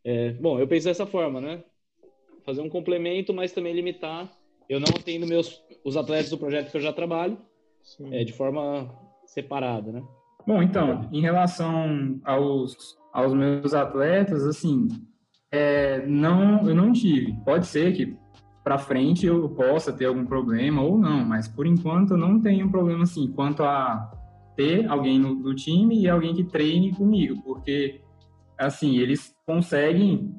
é, 0.04 0.34
bom, 0.34 0.60
eu 0.60 0.68
penso 0.68 0.86
dessa 0.86 1.08
forma, 1.08 1.42
né? 1.42 1.64
Fazer 2.46 2.62
um 2.62 2.70
complemento, 2.70 3.34
mas 3.34 3.52
também 3.52 3.74
limitar. 3.74 4.32
Eu 4.70 4.80
não 4.80 4.90
atendo 4.90 5.26
meus, 5.26 5.60
os 5.84 5.98
atletas 5.98 6.30
do 6.30 6.38
projeto 6.38 6.70
que 6.70 6.78
eu 6.78 6.82
já 6.82 6.94
trabalho 6.94 7.36
é, 8.12 8.24
de 8.24 8.34
forma 8.34 8.96
separada, 9.26 9.92
né? 9.92 10.04
Bom, 10.46 10.62
então, 10.62 11.10
em 11.12 11.20
relação 11.20 12.22
aos 12.24 12.96
aos 13.12 13.34
meus 13.34 13.74
atletas, 13.74 14.46
assim, 14.46 14.88
é, 15.52 16.06
não, 16.06 16.70
eu 16.70 16.76
não 16.76 16.94
tive. 16.94 17.34
Pode 17.44 17.66
ser 17.66 17.96
que 17.96 18.16
para 18.68 18.78
frente 18.78 19.26
eu 19.26 19.48
possa 19.48 19.94
ter 19.94 20.08
algum 20.08 20.26
problema 20.26 20.82
ou 20.82 20.98
não, 20.98 21.24
mas 21.24 21.48
por 21.48 21.66
enquanto 21.66 22.12
eu 22.12 22.18
não 22.18 22.38
tenho 22.38 22.70
problema 22.70 23.04
assim 23.04 23.32
quanto 23.32 23.64
a 23.64 24.12
ter 24.58 24.86
alguém 24.88 25.18
no, 25.18 25.36
do 25.36 25.56
time 25.56 26.02
e 26.02 26.10
alguém 26.10 26.36
que 26.36 26.44
treine 26.44 26.94
comigo, 26.94 27.42
porque 27.44 28.02
assim 28.58 28.98
eles 28.98 29.34
conseguem 29.46 30.36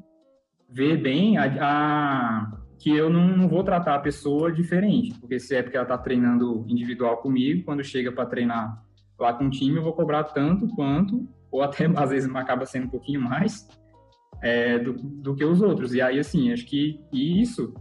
ver 0.68 0.98
bem 0.98 1.38
a, 1.38 1.44
a 1.58 2.58
que 2.78 2.94
eu 2.94 3.08
não, 3.08 3.34
não, 3.34 3.48
vou 3.48 3.64
tratar 3.64 3.94
a 3.94 3.98
pessoa 3.98 4.52
diferente, 4.52 5.18
porque 5.18 5.40
se 5.40 5.56
é 5.56 5.62
porque 5.62 5.78
ela 5.78 5.86
está 5.86 5.96
treinando 5.96 6.66
individual 6.68 7.16
comigo, 7.22 7.64
quando 7.64 7.82
chega 7.82 8.12
para 8.12 8.26
treinar 8.26 8.78
lá 9.18 9.32
com 9.32 9.46
o 9.46 9.50
time, 9.50 9.78
eu 9.78 9.82
vou 9.82 9.94
cobrar 9.94 10.24
tanto 10.24 10.68
quanto 10.76 11.26
ou 11.50 11.62
até 11.62 11.86
às 11.96 12.10
vezes 12.10 12.30
acaba 12.34 12.66
sendo 12.66 12.88
um 12.88 12.90
pouquinho 12.90 13.22
mais 13.22 13.66
é, 14.42 14.78
do, 14.78 14.92
do 14.92 15.34
que 15.34 15.46
os 15.46 15.62
outros. 15.62 15.94
E 15.94 16.02
aí, 16.02 16.18
assim, 16.18 16.52
acho 16.52 16.66
que 16.66 17.00
isso 17.10 17.72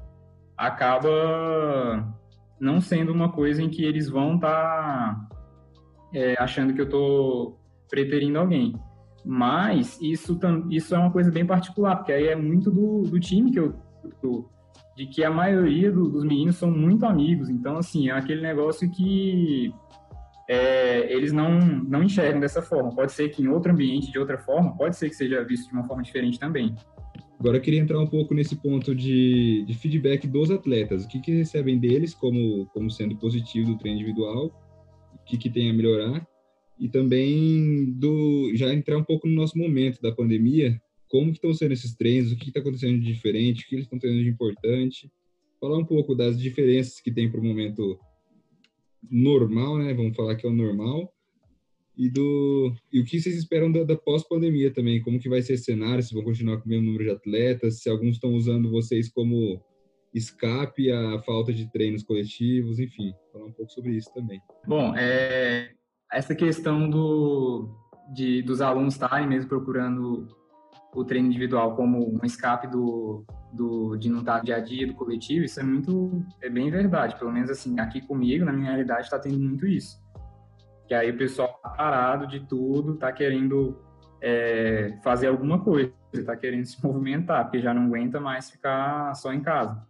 acaba 0.58 2.14
não 2.60 2.82
sendo 2.82 3.14
uma 3.14 3.32
coisa 3.32 3.62
em 3.62 3.70
que 3.70 3.84
eles 3.84 4.10
vão 4.10 4.36
estar 4.36 4.50
tá, 4.50 5.30
é, 6.14 6.36
achando 6.40 6.74
que 6.74 6.82
eu 6.82 6.86
estou 6.86 7.60
preterindo 7.90 8.40
alguém. 8.40 8.74
Mas 9.24 10.00
isso, 10.02 10.40
isso 10.70 10.96
é 10.96 10.98
uma 10.98 11.12
coisa 11.12 11.30
bem 11.30 11.46
particular, 11.46 11.98
porque 11.98 12.14
aí 12.14 12.28
é 12.28 12.36
muito 12.36 12.72
do, 12.72 13.04
do 13.04 13.20
time 13.20 13.52
que 13.52 13.60
eu, 13.60 13.76
do, 14.22 14.50
de 14.96 15.06
que 15.06 15.24
a 15.24 15.30
maioria 15.30 15.92
do, 15.92 16.10
dos 16.10 16.24
meninos 16.24 16.56
são 16.56 16.72
muito 16.72 17.06
amigos. 17.06 17.50
Então, 17.50 17.78
assim, 17.78 18.10
é 18.10 18.14
aquele 18.14 18.42
negócio 18.42 18.90
que 18.90 19.74
é, 20.48 21.12
eles 21.14 21.34
não, 21.34 21.60
não 21.60 22.02
enxergam 22.04 22.40
dessa 22.40 22.62
forma. 22.62 22.96
Pode 22.96 23.12
ser 23.12 23.30
que 23.30 23.44
em 23.44 23.48
outro 23.48 23.72
ambiente, 23.72 24.12
de 24.12 24.18
outra 24.18 24.38
forma, 24.38 24.76
pode 24.76 24.96
ser 24.96 25.10
que 25.10 25.16
seja 25.16 25.44
visto 25.44 25.68
de 25.68 25.74
uma 25.74 25.84
forma 25.84 26.02
diferente 26.02 26.40
também. 26.40 26.74
Agora 27.40 27.58
eu 27.58 27.62
queria 27.62 27.80
entrar 27.80 28.00
um 28.00 28.08
pouco 28.08 28.34
nesse 28.34 28.56
ponto 28.56 28.96
de, 28.96 29.64
de 29.66 29.74
feedback 29.76 30.28
dos 30.28 30.50
atletas. 30.50 31.06
O 31.06 31.08
que, 31.08 31.20
que 31.22 31.32
recebem 31.32 31.78
deles 31.78 32.14
como, 32.14 32.66
como 32.68 32.90
sendo 32.90 33.16
positivo 33.18 33.72
do 33.72 33.78
treino 33.78 34.00
individual, 34.00 34.52
o 35.14 35.24
que, 35.26 35.38
que 35.38 35.50
tem 35.50 35.70
a 35.70 35.74
melhorar, 35.74 36.28
e 36.80 36.90
também 36.90 37.86
do 37.94 38.52
já 38.56 38.74
entrar 38.74 38.98
um 38.98 39.04
pouco 39.04 39.28
no 39.28 39.36
nosso 39.36 39.58
momento 39.58 40.02
da 40.02 40.12
pandemia, 40.12 40.82
como 41.08 41.32
estão 41.32 41.54
sendo 41.54 41.74
esses 41.74 41.96
treinos, 41.96 42.32
o 42.32 42.38
que 42.38 42.50
está 42.50 42.60
acontecendo 42.60 43.00
de 43.00 43.14
diferente, 43.14 43.64
o 43.64 43.68
que 43.68 43.76
eles 43.76 43.86
estão 43.86 44.00
tendo 44.00 44.22
de 44.22 44.30
importante, 44.30 45.12
falar 45.60 45.78
um 45.78 45.86
pouco 45.86 46.16
das 46.16 46.40
diferenças 46.40 47.00
que 47.00 47.12
tem 47.12 47.30
para 47.30 47.40
o 47.40 47.44
momento 47.44 48.00
normal, 49.10 49.78
né? 49.78 49.94
Vamos 49.94 50.16
falar 50.16 50.36
que 50.36 50.46
é 50.46 50.50
o 50.50 50.54
normal. 50.54 51.14
E, 51.98 52.10
do, 52.10 52.72
e 52.94 53.00
o 53.00 53.06
que 53.06 53.20
vocês 53.20 53.36
esperam 53.36 53.72
da, 53.72 53.84
da 53.84 53.96
pós-pandemia 53.96 54.72
também? 54.72 55.02
Como 55.02 55.20
que 55.20 55.28
vai 55.28 55.42
ser 55.42 55.54
esse 55.54 55.64
cenário? 55.64 56.04
Se 56.04 56.14
vão 56.14 56.24
continuar 56.24 56.58
com 56.58 56.66
o 56.66 56.70
mesmo 56.70 56.86
número 56.86 57.06
de 57.06 57.10
atletas? 57.10 57.82
Se 57.82 57.90
alguns 57.90 58.16
estão 58.16 58.34
usando 58.34 58.70
vocês 58.70 59.10
como 59.10 59.60
escape 60.14 60.92
à 60.92 61.20
falta 61.24 61.52
de 61.52 61.72
treinos 61.72 62.04
coletivos? 62.04 62.78
Enfim, 62.78 63.14
falar 63.34 63.46
um 63.46 63.52
pouco 63.52 63.72
sobre 63.72 63.96
isso 63.98 64.14
também. 64.14 64.40
Bom, 64.68 64.96
é, 64.96 65.72
essa 66.14 66.36
questão 66.36 66.88
do, 66.88 67.68
de, 68.14 68.44
dos 68.44 68.62
alunos 68.62 68.94
estarem 68.94 69.28
mesmo 69.28 69.50
procurando 69.50 70.28
o 70.94 71.04
treino 71.04 71.28
individual 71.28 71.76
como 71.76 72.16
um 72.16 72.26
escape 72.26 72.68
do, 72.68 73.26
do, 73.52 73.96
de 73.98 74.10
não 74.10 74.20
estar 74.20 74.40
dia 74.44 74.56
a 74.56 74.60
dia 74.60 74.88
do 74.88 74.94
coletivo, 74.94 75.46
isso 75.46 75.60
é 75.60 75.64
muito, 75.64 76.24
é 76.42 76.50
bem 76.50 76.70
verdade. 76.70 77.18
Pelo 77.18 77.32
menos 77.32 77.50
assim, 77.50 77.80
aqui 77.80 78.02
comigo, 78.02 78.46
na 78.46 78.54
minha 78.54 78.68
realidade, 78.68 79.04
está 79.04 79.20
tendo 79.20 79.40
muito 79.40 79.66
isso. 79.68 79.98
Que 80.88 80.94
aí 80.94 81.12
o 81.12 81.18
pessoal 81.18 81.60
tá 81.62 81.70
parado 81.70 82.28
de 82.28 82.40
tudo, 82.40 82.96
tá 82.96 83.12
querendo 83.12 83.78
é, 84.22 84.98
fazer 85.04 85.28
alguma 85.28 85.60
coisa, 85.60 85.94
tá 86.26 86.36
querendo 86.36 86.66
se 86.66 86.84
movimentar, 86.84 87.44
porque 87.44 87.60
já 87.60 87.74
não 87.74 87.84
aguenta 87.84 88.20
mais 88.20 88.50
ficar 88.50 89.14
só 89.16 89.34
em 89.34 89.42
casa. 89.42 89.86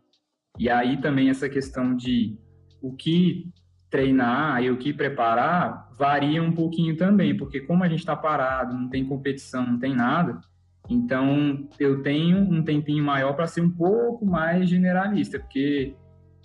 E 0.57 0.69
aí 0.69 0.97
também 0.97 1.29
essa 1.29 1.47
questão 1.47 1.95
de 1.95 2.37
o 2.81 2.95
que 2.95 3.51
treinar 3.89 4.61
e 4.63 4.69
o 4.69 4.77
que 4.77 4.91
preparar 4.91 5.89
varia 5.97 6.43
um 6.43 6.51
pouquinho 6.51 6.97
também, 6.97 7.37
porque 7.37 7.61
como 7.61 7.83
a 7.83 7.87
gente 7.87 7.99
está 7.99 8.15
parado, 8.15 8.75
não 8.75 8.89
tem 8.89 9.05
competição, 9.05 9.65
não 9.65 9.79
tem 9.79 9.95
nada, 9.95 10.41
então, 10.89 11.67
eu 11.79 12.01
tenho 12.01 12.37
um 12.37 12.63
tempinho 12.63 13.03
maior 13.03 13.33
para 13.33 13.47
ser 13.47 13.61
um 13.61 13.69
pouco 13.69 14.25
mais 14.25 14.69
generalista, 14.69 15.39
porque 15.39 15.95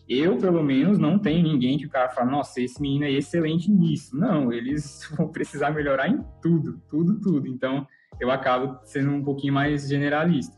eu, 0.08 0.36
pelo 0.36 0.62
menos, 0.62 0.98
não 0.98 1.18
tenho 1.18 1.42
ninguém 1.42 1.78
que 1.78 1.86
o 1.86 1.90
cara 1.90 2.08
fala, 2.10 2.30
nossa, 2.30 2.60
esse 2.60 2.80
menino 2.80 3.04
é 3.04 3.10
excelente 3.10 3.70
nisso. 3.70 4.16
Não, 4.16 4.52
eles 4.52 5.08
vão 5.16 5.28
precisar 5.28 5.70
melhorar 5.70 6.08
em 6.08 6.22
tudo, 6.40 6.80
tudo, 6.88 7.20
tudo. 7.20 7.46
Então, 7.46 7.86
eu 8.20 8.30
acabo 8.30 8.78
sendo 8.84 9.10
um 9.10 9.22
pouquinho 9.22 9.54
mais 9.54 9.88
generalista. 9.88 10.56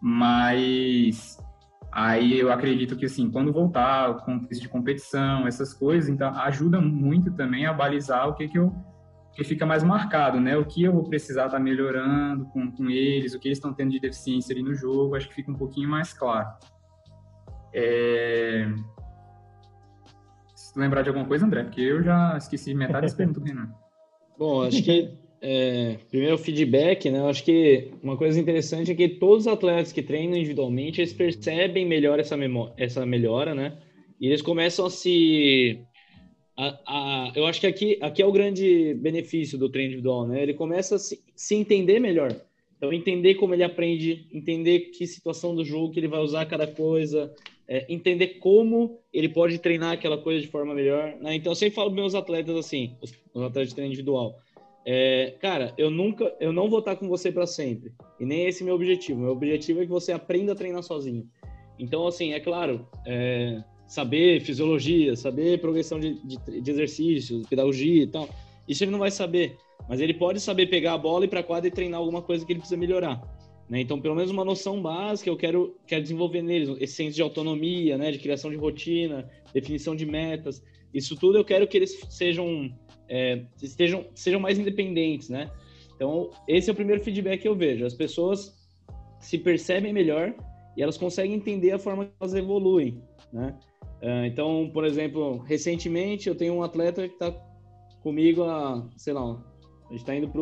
Mas 0.00 1.38
aí 1.92 2.38
eu 2.38 2.52
acredito 2.52 2.96
que, 2.96 3.06
assim, 3.06 3.30
quando 3.30 3.52
voltar 3.52 4.10
o 4.10 4.16
contexto 4.24 4.62
de 4.62 4.68
competição, 4.68 5.46
essas 5.46 5.74
coisas, 5.74 6.08
então 6.08 6.30
ajuda 6.40 6.80
muito 6.80 7.32
também 7.32 7.66
a 7.66 7.72
balizar 7.72 8.28
o 8.28 8.34
que, 8.34 8.48
que 8.48 8.58
eu 8.58 8.72
que 9.38 9.44
fica 9.44 9.64
mais 9.64 9.84
marcado, 9.84 10.40
né? 10.40 10.56
O 10.56 10.64
que 10.64 10.82
eu 10.82 10.92
vou 10.92 11.04
precisar 11.04 11.44
estar 11.44 11.58
tá 11.58 11.62
melhorando 11.62 12.44
com, 12.46 12.72
com 12.72 12.90
eles, 12.90 13.34
o 13.34 13.38
que 13.38 13.46
eles 13.46 13.58
estão 13.58 13.72
tendo 13.72 13.92
de 13.92 14.00
deficiência 14.00 14.52
ali 14.52 14.64
no 14.64 14.74
jogo, 14.74 15.14
acho 15.14 15.28
que 15.28 15.34
fica 15.34 15.48
um 15.48 15.54
pouquinho 15.54 15.88
mais 15.88 16.12
claro. 16.12 16.48
É... 17.72 18.66
Se 20.54 20.78
lembrar 20.78 21.02
de 21.02 21.08
alguma 21.08 21.26
coisa, 21.26 21.46
André, 21.46 21.64
porque 21.64 21.80
eu 21.80 22.02
já 22.02 22.36
esqueci 22.36 22.74
metade 22.74 23.02
das 23.02 23.14
perguntas 23.14 23.42
do 23.42 23.48
Renan. 23.48 23.72
Bom, 24.38 24.62
acho 24.62 24.82
que 24.82 25.10
é, 25.40 25.98
primeiro 26.10 26.34
o 26.34 26.38
feedback, 26.38 27.10
né? 27.10 27.18
Eu 27.18 27.28
acho 27.28 27.44
que 27.44 27.92
uma 28.02 28.16
coisa 28.16 28.38
interessante 28.40 28.92
é 28.92 28.94
que 28.94 29.08
todos 29.08 29.46
os 29.46 29.52
atletas 29.52 29.92
que 29.92 30.02
treinam 30.02 30.36
individualmente, 30.36 31.00
eles 31.00 31.12
percebem 31.12 31.86
melhor 31.86 32.18
essa, 32.18 32.36
essa 32.76 33.06
melhora, 33.06 33.54
né? 33.54 33.78
E 34.20 34.26
eles 34.26 34.42
começam 34.42 34.86
a 34.86 34.90
se 34.90 35.84
a, 36.58 36.80
a, 36.86 37.32
eu 37.36 37.46
acho 37.46 37.60
que 37.60 37.68
aqui, 37.68 37.98
aqui 38.00 38.20
é 38.20 38.26
o 38.26 38.32
grande 38.32 38.94
benefício 38.94 39.56
do 39.56 39.68
treino 39.68 39.92
individual, 39.92 40.26
né? 40.26 40.42
Ele 40.42 40.54
começa 40.54 40.96
a 40.96 40.98
se, 40.98 41.22
se, 41.36 41.54
entender 41.54 42.00
melhor. 42.00 42.34
Então, 42.76 42.92
entender 42.92 43.36
como 43.36 43.54
ele 43.54 43.62
aprende, 43.62 44.26
entender 44.32 44.90
que 44.90 45.06
situação 45.06 45.54
do 45.54 45.64
jogo 45.64 45.92
que 45.92 46.00
ele 46.00 46.08
vai 46.08 46.18
usar 46.18 46.46
cada 46.46 46.66
coisa, 46.66 47.32
é, 47.68 47.84
entender 47.92 48.38
como 48.38 48.98
ele 49.12 49.28
pode 49.28 49.58
treinar 49.58 49.92
aquela 49.92 50.16
coisa 50.16 50.40
de 50.40 50.48
forma 50.48 50.74
melhor. 50.74 51.14
Né? 51.20 51.34
Então, 51.34 51.52
eu 51.52 51.56
sempre 51.56 51.74
falo 51.74 51.90
para 51.90 52.00
meus 52.00 52.14
atletas 52.14 52.56
assim, 52.56 52.96
os, 53.02 53.12
os 53.34 53.42
atletas 53.42 53.68
de 53.68 53.74
treino 53.74 53.92
individual, 53.92 54.38
é, 54.86 55.34
cara, 55.38 55.74
eu 55.76 55.90
nunca, 55.90 56.34
eu 56.40 56.50
não 56.50 56.70
vou 56.70 56.78
estar 56.78 56.96
com 56.96 57.06
você 57.08 57.30
para 57.30 57.46
sempre. 57.46 57.92
E 58.18 58.24
nem 58.24 58.46
esse 58.46 58.62
é 58.62 58.64
meu 58.64 58.74
objetivo. 58.74 59.20
Meu 59.20 59.32
objetivo 59.32 59.82
é 59.82 59.84
que 59.84 59.90
você 59.90 60.12
aprenda 60.12 60.52
a 60.52 60.56
treinar 60.56 60.82
sozinho. 60.82 61.28
Então, 61.78 62.06
assim, 62.06 62.32
é 62.32 62.40
claro, 62.40 62.88
é, 63.06 63.62
saber 63.86 64.40
fisiologia, 64.40 65.14
saber 65.14 65.60
progressão 65.60 66.00
de, 66.00 66.14
de, 66.24 66.60
de 66.60 66.70
exercícios, 66.70 67.46
pedagogia 67.46 68.02
e 68.02 68.06
tal. 68.06 68.28
Isso 68.66 68.82
ele 68.82 68.90
não 68.90 68.98
vai 68.98 69.10
saber, 69.10 69.56
mas 69.86 70.00
ele 70.00 70.14
pode 70.14 70.40
saber 70.40 70.66
pegar 70.66 70.94
a 70.94 70.98
bola 70.98 71.26
e 71.26 71.28
para 71.28 71.42
quadra 71.42 71.68
e 71.68 71.70
treinar 71.70 72.00
alguma 72.00 72.22
coisa 72.22 72.44
que 72.44 72.52
ele 72.52 72.60
precisa 72.60 72.80
melhorar. 72.80 73.22
Né? 73.68 73.80
Então, 73.80 74.00
pelo 74.00 74.14
menos 74.14 74.30
uma 74.30 74.44
noção 74.44 74.80
básica 74.80 75.28
eu 75.28 75.36
quero, 75.36 75.76
quero 75.86 76.02
desenvolver 76.02 76.42
neles, 76.42 76.70
esse 76.80 76.94
senso 76.94 77.16
de 77.16 77.22
autonomia, 77.22 77.98
né? 77.98 78.10
de 78.10 78.18
criação 78.18 78.50
de 78.50 78.56
rotina, 78.56 79.28
definição 79.52 79.94
de 79.94 80.06
metas. 80.06 80.62
Isso 80.92 81.16
tudo 81.16 81.38
eu 81.38 81.44
quero 81.44 81.66
que 81.68 81.76
eles 81.76 82.00
sejam, 82.08 82.72
é, 83.08 83.44
estejam, 83.62 84.06
sejam 84.14 84.40
mais 84.40 84.58
independentes, 84.58 85.28
né? 85.28 85.50
Então, 85.94 86.30
esse 86.46 86.70
é 86.70 86.72
o 86.72 86.76
primeiro 86.76 87.02
feedback 87.02 87.42
que 87.42 87.48
eu 87.48 87.54
vejo. 87.54 87.84
As 87.84 87.92
pessoas 87.92 88.56
se 89.20 89.36
percebem 89.36 89.92
melhor 89.92 90.34
e 90.76 90.82
elas 90.82 90.96
conseguem 90.96 91.34
entender 91.34 91.72
a 91.72 91.78
forma 91.78 92.06
que 92.06 92.12
elas 92.20 92.34
evoluem, 92.34 93.02
né? 93.32 93.54
Uh, 94.00 94.24
então, 94.26 94.70
por 94.72 94.84
exemplo, 94.84 95.38
recentemente 95.38 96.28
eu 96.28 96.36
tenho 96.36 96.54
um 96.54 96.62
atleta 96.62 97.06
que 97.08 97.14
está 97.14 97.32
comigo 98.00 98.44
há, 98.44 98.88
sei 98.96 99.12
lá, 99.12 99.44
a 99.86 99.90
gente 99.90 100.00
está 100.00 100.14
indo 100.14 100.28
para 100.28 100.40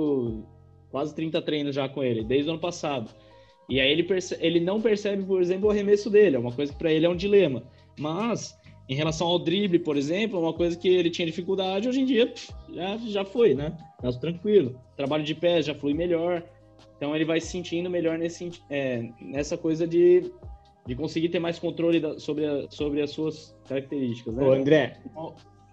quase 0.97 1.15
30 1.15 1.43
treinos 1.43 1.75
já 1.75 1.87
com 1.91 2.03
ele, 2.03 2.25
desde 2.25 2.49
o 2.49 2.55
ano 2.55 2.61
passado. 2.61 3.11
E 3.69 3.79
aí 3.79 3.93
ele, 3.93 4.07
ele 4.41 4.61
não 4.61 4.81
percebe, 4.81 5.23
por 5.25 5.43
exemplo, 5.43 5.69
o 5.69 5.71
arremesso 5.71 6.09
dele, 6.09 6.37
é 6.37 6.39
uma 6.39 6.53
coisa 6.53 6.73
que 6.73 6.79
para 6.79 6.91
ele 6.91 7.05
é 7.05 7.09
um 7.09 7.15
dilema. 7.15 7.63
Mas, 7.99 8.59
em 8.89 8.95
relação 8.95 9.27
ao 9.27 9.39
drible, 9.39 9.79
por 9.79 9.99
exemplo, 9.99 10.39
é 10.39 10.41
uma 10.41 10.55
coisa 10.55 10.75
que 10.75 10.89
ele 10.89 11.11
tinha 11.11 11.27
dificuldade, 11.27 11.87
hoje 11.87 12.01
em 12.01 12.07
dia 12.07 12.33
já, 12.73 12.97
já 12.97 13.25
foi, 13.27 13.55
né? 13.55 13.77
Tá 14.01 14.11
tranquilo. 14.13 14.81
Trabalho 14.97 15.23
de 15.23 15.35
pé 15.35 15.61
já 15.61 15.75
flui 15.75 15.93
melhor. 15.93 16.43
Então 16.97 17.15
ele 17.15 17.27
vai 17.27 17.43
se 17.43 17.49
sentindo 17.49 17.91
melhor 17.91 18.17
nesse, 18.17 18.51
é, 18.71 19.07
nessa 19.21 19.59
coisa 19.59 19.87
de, 19.87 20.33
de 20.87 20.95
conseguir 20.95 21.29
ter 21.29 21.41
mais 21.41 21.59
controle 21.59 22.01
da, 22.01 22.19
sobre, 22.19 22.47
a, 22.47 22.71
sobre 22.71 23.03
as 23.03 23.11
suas 23.11 23.55
características. 23.69 24.35
Né? 24.35 24.43
Ô, 24.43 24.53
André. 24.53 24.99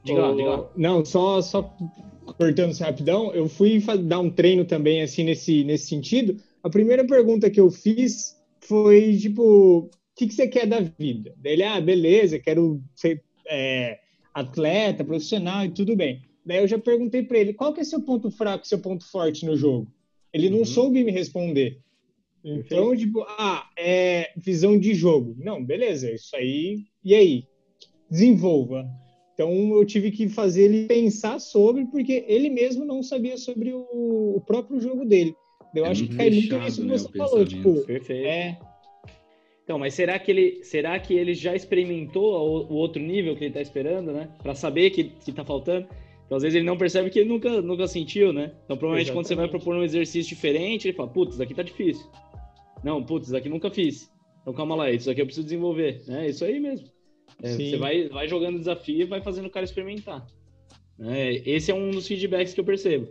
Diga 0.04 0.22
lá, 0.22 0.32
diga 0.36 0.50
lá. 0.50 0.72
Não, 0.76 1.06
só, 1.06 1.42
só 1.42 1.64
cortando 2.38 2.78
rapidão, 2.78 3.34
eu 3.34 3.48
fui 3.48 3.80
dar 4.04 4.20
um 4.20 4.30
treino 4.30 4.66
também, 4.66 5.02
assim, 5.02 5.24
nesse, 5.24 5.64
nesse 5.64 5.88
sentido. 5.88 6.38
A 6.62 6.70
primeira 6.70 7.06
pergunta 7.06 7.50
que 7.50 7.60
eu 7.60 7.70
fiz 7.70 8.36
foi, 8.62 9.18
tipo, 9.18 9.80
o 9.80 9.90
que, 10.16 10.28
que 10.28 10.34
você 10.34 10.48
quer 10.48 10.66
da 10.66 10.80
vida? 10.80 11.34
Ele, 11.44 11.64
ah, 11.64 11.80
beleza, 11.80 12.40
quero 12.40 12.82
ser 12.96 13.24
é, 13.48 14.00
atleta, 14.34 15.04
profissional 15.04 15.66
e 15.66 15.70
tudo 15.72 15.96
bem. 15.96 16.22
Daí 16.46 16.58
eu 16.58 16.68
já 16.68 16.78
perguntei 16.78 17.24
para 17.24 17.38
ele, 17.38 17.54
qual 17.54 17.74
que 17.74 17.82
é 17.82 17.84
seu 17.84 18.02
ponto 18.02 18.30
fraco, 18.30 18.68
seu 18.68 18.80
ponto 18.80 19.10
forte 19.10 19.46
no 19.46 19.56
jogo? 19.56 19.88
Ele 20.34 20.50
não 20.50 20.60
uhum. 20.60 20.66
soube 20.66 21.04
me 21.04 21.12
responder. 21.12 21.80
Então, 22.44 22.90
Perfeito. 22.90 22.98
tipo, 22.98 23.26
ah, 23.38 23.70
é 23.78 24.32
visão 24.36 24.78
de 24.78 24.94
jogo. 24.94 25.36
Não, 25.40 25.64
beleza, 25.64 26.12
isso 26.12 26.36
aí. 26.36 26.84
E 27.04 27.16
aí? 27.16 27.48
Desenvolva. 28.10 28.86
Então, 29.34 29.52
eu 29.74 29.86
tive 29.86 30.12
que 30.12 30.30
fazer 30.30 30.66
ele 30.66 30.86
pensar 30.86 31.40
sobre, 31.40 31.86
porque 31.86 32.24
ele 32.28 32.50
mesmo 32.50 32.86
não 32.86 33.02
sabia 33.02 33.36
sobre 33.38 33.74
o, 33.74 33.86
o 34.36 34.42
próprio 34.46 34.80
jogo 34.80 35.06
dele. 35.06 35.36
Eu 35.76 35.86
é 35.86 35.90
acho 35.90 36.08
que 36.08 36.16
cai 36.16 36.30
muito 36.30 36.60
nisso 36.60 36.82
que 36.82 36.88
né, 36.88 36.98
você 36.98 37.18
falou. 37.18 37.46
Tipo, 37.46 37.82
Perfeito. 37.86 38.28
É... 38.28 38.60
Então, 39.64 39.80
mas 39.80 39.94
será 39.94 40.20
que 40.20 40.30
ele, 40.30 40.64
será 40.64 41.00
que 41.00 41.14
ele 41.14 41.34
já 41.34 41.56
experimentou 41.56 42.34
o, 42.34 42.74
o 42.74 42.76
outro 42.76 43.02
nível 43.02 43.36
que 43.36 43.46
ele 43.46 43.50
está 43.50 43.62
esperando, 43.62 44.12
né? 44.12 44.30
Para 44.42 44.54
saber 44.54 44.92
que, 44.92 45.06
que 45.06 45.32
tá 45.32 45.44
faltando? 45.44 45.88
Então, 46.26 46.38
às 46.38 46.44
vezes 46.44 46.56
ele 46.56 46.66
não 46.66 46.78
percebe 46.78 47.10
que 47.10 47.20
ele 47.20 47.30
nunca, 47.30 47.62
nunca 47.62 47.88
sentiu, 47.88 48.32
né? 48.32 48.52
Então, 48.66 48.78
provavelmente 48.78 49.08
Exatamente. 49.08 49.14
quando 49.14 49.26
você 49.28 49.36
vai 49.36 49.48
propor 49.48 49.76
um 49.76 49.84
exercício 49.84 50.36
diferente, 50.36 50.88
ele 50.88 50.98
fala, 50.98 51.10
putz, 51.10 51.34
isso 51.34 51.44
aqui 51.44 51.56
tá 51.56 51.64
difícil. 51.64 52.06
Não, 52.84 53.04
putz, 53.04 53.28
isso 53.28 53.38
aqui 53.38 53.50
nunca 53.50 53.72
fiz. 53.72 54.12
Então, 54.42 54.54
calma 54.54 54.76
lá, 54.76 54.92
isso 54.92 55.10
aqui 55.10 55.22
eu 55.22 55.26
preciso 55.26 55.46
desenvolver. 55.46 56.02
É 56.10 56.28
isso 56.28 56.44
aí 56.44 56.60
mesmo. 56.60 56.93
É, 57.42 57.54
você 57.54 57.78
vai, 57.78 58.08
vai 58.10 58.28
jogando 58.28 58.60
desafio 58.60 59.02
e 59.02 59.06
vai 59.06 59.22
fazendo 59.22 59.46
o 59.46 59.50
cara 59.50 59.64
experimentar. 59.64 60.26
É, 61.00 61.42
esse 61.50 61.72
é 61.72 61.76
um 61.76 61.92
dos 61.92 62.08
feedbacks 62.08 62.54
que 62.54 62.60
eu 62.60 62.66
percebo. 62.66 63.10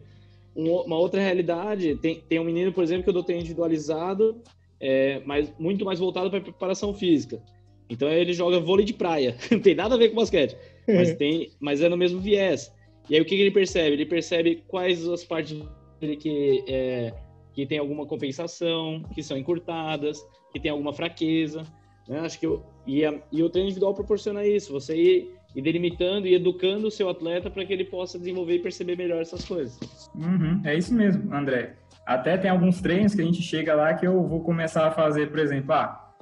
Um, 0.55 0.71
uma 0.71 0.99
outra 0.99 1.21
realidade, 1.21 1.97
tem, 1.97 2.21
tem 2.21 2.39
um 2.39 2.45
menino, 2.45 2.73
por 2.73 2.85
exemplo, 2.85 3.05
que 3.05 3.09
eu 3.09 3.15
dou 3.15 3.23
treino 3.23 3.41
individualizado, 3.41 4.41
é, 4.81 5.21
mas 5.25 5.53
muito 5.59 5.85
mais 5.85 5.99
voltado 5.99 6.31
para 6.31 6.41
preparação 6.41 6.95
física. 6.95 7.43
Então 7.89 8.09
ele 8.09 8.33
joga 8.33 8.61
vôlei 8.61 8.85
de 8.85 8.95
praia. 8.95 9.37
não 9.51 9.61
tem 9.61 9.75
nada 9.75 9.95
a 9.95 9.99
ver 9.99 10.11
com 10.11 10.17
basquete, 10.17 10.57
mas, 10.87 11.15
tem, 11.17 11.51
mas 11.61 11.81
é 11.81 11.89
no 11.89 11.97
mesmo 11.97 12.21
viés. 12.21 12.73
E 13.09 13.15
aí 13.15 13.21
o 13.21 13.25
que, 13.25 13.37
que 13.37 13.43
ele 13.43 13.51
percebe? 13.51 13.95
Ele 13.95 14.07
percebe 14.07 14.63
quais 14.69 15.07
as 15.09 15.25
partes 15.25 15.59
dele 16.01 16.17
que, 16.17 16.65
é, 16.69 17.13
que 17.53 17.67
tem 17.67 17.79
alguma 17.79 18.07
compensação, 18.07 19.03
que 19.15 19.23
são 19.23 19.37
encurtadas, 19.37 20.25
que 20.53 20.61
tem 20.61 20.71
alguma 20.71 20.93
fraqueza. 20.93 21.63
Né? 22.09 22.21
Acho 22.21 22.39
que 22.39 22.47
eu, 22.47 22.65
e, 22.87 23.05
a, 23.05 23.15
e 23.31 23.43
o 23.43 23.51
treino 23.51 23.69
individual 23.69 23.95
proporciona 23.95 24.45
isso, 24.45 24.73
você 24.73 24.97
ir, 24.97 25.35
ir 25.55 25.63
delimitando 25.63 26.27
e 26.27 26.35
educando 26.35 26.89
o 26.89 26.91
seu 26.91 27.09
atleta 27.09 27.51
para 27.51 27.65
que 27.65 27.73
ele 27.73 27.85
possa 27.85 28.19
desenvolver 28.19 28.57
e 28.57 28.59
perceber 28.59 28.97
melhor 28.97 29.21
essas 29.21 29.45
coisas. 29.45 29.79
Uhum, 30.15 30.61
é 30.65 30.77
isso 30.77 30.95
mesmo, 30.95 31.33
André. 31.35 31.77
Até 32.05 32.37
tem 32.37 32.51
alguns 32.51 32.81
treinos 32.81 33.15
que 33.15 33.23
a 33.23 33.25
gente 33.25 33.43
chega 33.43 33.75
lá 33.75 33.95
que 33.95 34.07
eu 34.07 34.27
vou 34.27 34.41
começar 34.41 34.87
a 34.87 34.91
fazer, 34.91 35.31
por 35.31 35.39
exemplo, 35.39 35.73
ah, 35.73 36.13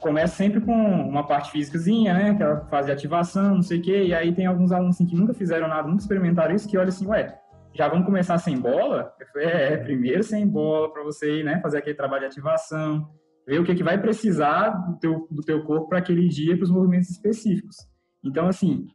começa 0.00 0.36
sempre 0.36 0.60
com 0.60 0.72
uma 0.72 1.26
parte 1.26 1.50
físicazinha, 1.50 2.12
né? 2.14 2.30
Aquela 2.30 2.60
fase 2.66 2.86
de 2.86 2.92
ativação, 2.92 3.56
não 3.56 3.62
sei 3.62 3.78
o 3.78 3.82
quê. 3.82 4.04
E 4.04 4.14
aí 4.14 4.32
tem 4.32 4.46
alguns 4.46 4.70
alunos 4.70 4.96
assim, 4.96 5.06
que 5.06 5.16
nunca 5.16 5.34
fizeram 5.34 5.66
nada, 5.66 5.88
nunca 5.88 6.02
experimentaram 6.02 6.54
isso, 6.54 6.68
que 6.68 6.76
olham 6.76 6.88
assim, 6.88 7.06
ué, 7.06 7.38
já 7.72 7.88
vamos 7.88 8.04
começar 8.04 8.38
sem 8.38 8.58
bola? 8.58 9.12
Falei, 9.32 9.48
é, 9.48 9.76
primeiro 9.78 10.22
sem 10.22 10.46
bola, 10.46 10.92
para 10.92 11.02
você 11.02 11.40
ir, 11.40 11.44
né, 11.44 11.58
fazer 11.60 11.78
aquele 11.78 11.96
trabalho 11.96 12.20
de 12.20 12.26
ativação, 12.26 13.10
ver 13.46 13.60
o 13.60 13.64
que, 13.64 13.74
que 13.74 13.84
vai 13.84 14.00
precisar 14.00 14.70
do 14.70 14.98
teu, 14.98 15.28
do 15.30 15.42
teu 15.42 15.62
corpo 15.64 15.88
para 15.88 15.98
aquele 15.98 16.28
dia, 16.28 16.56
para 16.56 16.64
os 16.64 16.70
movimentos 16.70 17.10
específicos. 17.10 17.76
Então, 18.22 18.48
assim, 18.48 18.86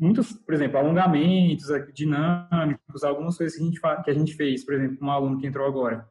muitos, 0.00 0.32
por 0.32 0.54
exemplo, 0.54 0.78
alongamentos 0.78 1.66
dinâmicos, 1.94 3.02
algumas 3.02 3.36
coisas 3.36 3.56
que 3.56 3.62
a 3.62 3.66
gente, 3.66 3.80
que 4.04 4.10
a 4.10 4.14
gente 4.14 4.34
fez, 4.34 4.64
por 4.64 4.74
exemplo, 4.74 4.98
um 5.00 5.10
aluno 5.10 5.38
que 5.38 5.46
entrou 5.46 5.66
agora. 5.66 6.06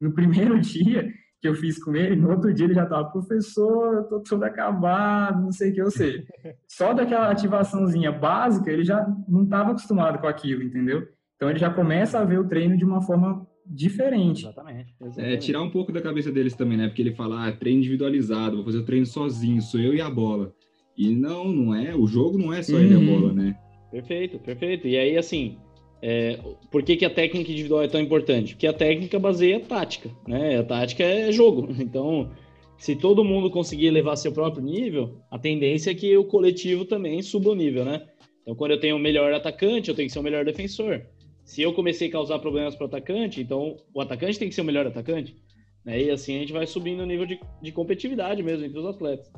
No 0.00 0.12
primeiro 0.14 0.60
dia, 0.60 1.10
que 1.40 1.48
eu 1.48 1.54
fiz 1.54 1.82
com 1.82 1.94
ele, 1.94 2.14
no 2.14 2.30
outro 2.30 2.52
dia 2.52 2.66
ele 2.66 2.74
já 2.74 2.84
estava, 2.84 3.10
professor, 3.10 3.94
eu 3.94 4.04
tô 4.04 4.20
todo 4.20 4.44
acabado, 4.44 5.42
não 5.42 5.52
sei 5.52 5.70
o 5.70 5.74
que, 5.74 5.82
eu 5.82 5.90
sei. 5.90 6.24
Só 6.68 6.92
daquela 6.92 7.30
ativaçãozinha 7.30 8.12
básica, 8.12 8.70
ele 8.70 8.84
já 8.84 9.04
não 9.28 9.44
estava 9.44 9.70
acostumado 9.70 10.18
com 10.18 10.26
aquilo, 10.26 10.62
entendeu? 10.62 11.08
Então 11.36 11.50
ele 11.50 11.58
já 11.58 11.68
começa 11.68 12.20
a 12.20 12.24
ver 12.24 12.38
o 12.38 12.46
treino 12.46 12.76
de 12.76 12.84
uma 12.84 13.02
forma 13.02 13.44
diferente. 13.72 14.42
Exatamente. 14.42 14.94
exatamente. 15.00 15.34
É, 15.34 15.36
tirar 15.36 15.62
um 15.62 15.70
pouco 15.70 15.92
da 15.92 16.00
cabeça 16.00 16.30
deles 16.30 16.54
também, 16.54 16.76
né? 16.76 16.88
Porque 16.88 17.02
ele 17.02 17.14
fala, 17.14 17.48
ah, 17.48 17.52
treino 17.52 17.78
individualizado, 17.78 18.56
vou 18.56 18.64
fazer 18.64 18.78
o 18.78 18.84
treino 18.84 19.06
sozinho, 19.06 19.62
sou 19.62 19.80
eu 19.80 19.94
e 19.94 20.00
a 20.00 20.10
bola. 20.10 20.54
E 20.96 21.08
não, 21.08 21.50
não 21.50 21.74
é, 21.74 21.94
o 21.94 22.06
jogo 22.06 22.36
não 22.36 22.52
é 22.52 22.62
só 22.62 22.74
uhum. 22.74 22.80
ele 22.80 22.92
e 22.92 22.96
a 22.96 22.98
uhum. 22.98 23.06
bola, 23.06 23.32
né? 23.32 23.56
Perfeito, 23.90 24.38
perfeito. 24.38 24.86
E 24.86 24.96
aí, 24.96 25.16
assim, 25.16 25.56
é, 26.02 26.38
por 26.70 26.82
que, 26.82 26.96
que 26.96 27.04
a 27.04 27.10
técnica 27.10 27.50
individual 27.50 27.82
é 27.82 27.88
tão 27.88 28.00
importante? 28.00 28.54
Porque 28.54 28.66
a 28.66 28.72
técnica 28.72 29.18
baseia 29.18 29.56
a 29.56 29.60
tática, 29.60 30.10
né? 30.26 30.58
A 30.58 30.64
tática 30.64 31.02
é 31.02 31.32
jogo. 31.32 31.68
Então, 31.80 32.30
se 32.76 32.96
todo 32.96 33.24
mundo 33.24 33.50
conseguir 33.50 33.90
levar 33.90 34.16
seu 34.16 34.32
próprio 34.32 34.62
nível, 34.62 35.16
a 35.30 35.38
tendência 35.38 35.92
é 35.92 35.94
que 35.94 36.16
o 36.16 36.24
coletivo 36.24 36.84
também 36.84 37.22
suba 37.22 37.50
o 37.50 37.54
nível, 37.54 37.84
né? 37.84 38.02
Então, 38.42 38.56
quando 38.56 38.72
eu 38.72 38.80
tenho 38.80 38.96
o 38.96 38.98
melhor 38.98 39.32
atacante, 39.32 39.88
eu 39.88 39.94
tenho 39.94 40.08
que 40.08 40.12
ser 40.12 40.18
o 40.18 40.22
melhor 40.22 40.44
defensor. 40.44 41.00
Se 41.44 41.62
eu 41.62 41.72
comecei 41.72 42.08
a 42.08 42.12
causar 42.12 42.38
problemas 42.38 42.74
para 42.74 42.84
o 42.84 42.86
atacante, 42.86 43.40
então 43.40 43.76
o 43.92 44.00
atacante 44.00 44.38
tem 44.38 44.48
que 44.48 44.54
ser 44.54 44.60
o 44.60 44.64
melhor 44.64 44.86
atacante. 44.86 45.36
Né? 45.84 46.02
E 46.02 46.10
assim 46.10 46.36
a 46.36 46.40
gente 46.40 46.52
vai 46.52 46.66
subindo 46.66 47.00
o 47.00 47.06
nível 47.06 47.26
de, 47.26 47.40
de 47.60 47.72
competitividade 47.72 48.42
mesmo 48.42 48.64
entre 48.64 48.78
os 48.78 48.86
atletas. 48.86 49.30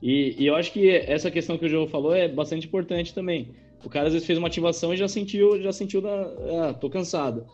E, 0.00 0.36
e, 0.38 0.46
eu 0.46 0.54
acho 0.54 0.72
que 0.72 0.88
essa 0.88 1.30
questão 1.30 1.58
que 1.58 1.66
o 1.66 1.68
João 1.68 1.88
falou 1.88 2.14
é 2.14 2.28
bastante 2.28 2.66
importante 2.66 3.12
também. 3.12 3.54
O 3.84 3.88
cara 3.88 4.06
às 4.06 4.12
vezes 4.12 4.26
fez 4.26 4.38
uma 4.38 4.48
ativação 4.48 4.94
e 4.94 4.96
já 4.96 5.08
sentiu, 5.08 5.60
já 5.60 5.72
sentiu 5.72 6.00
da, 6.00 6.68
ah, 6.68 6.74
tô 6.74 6.88
cansado. 6.88 7.46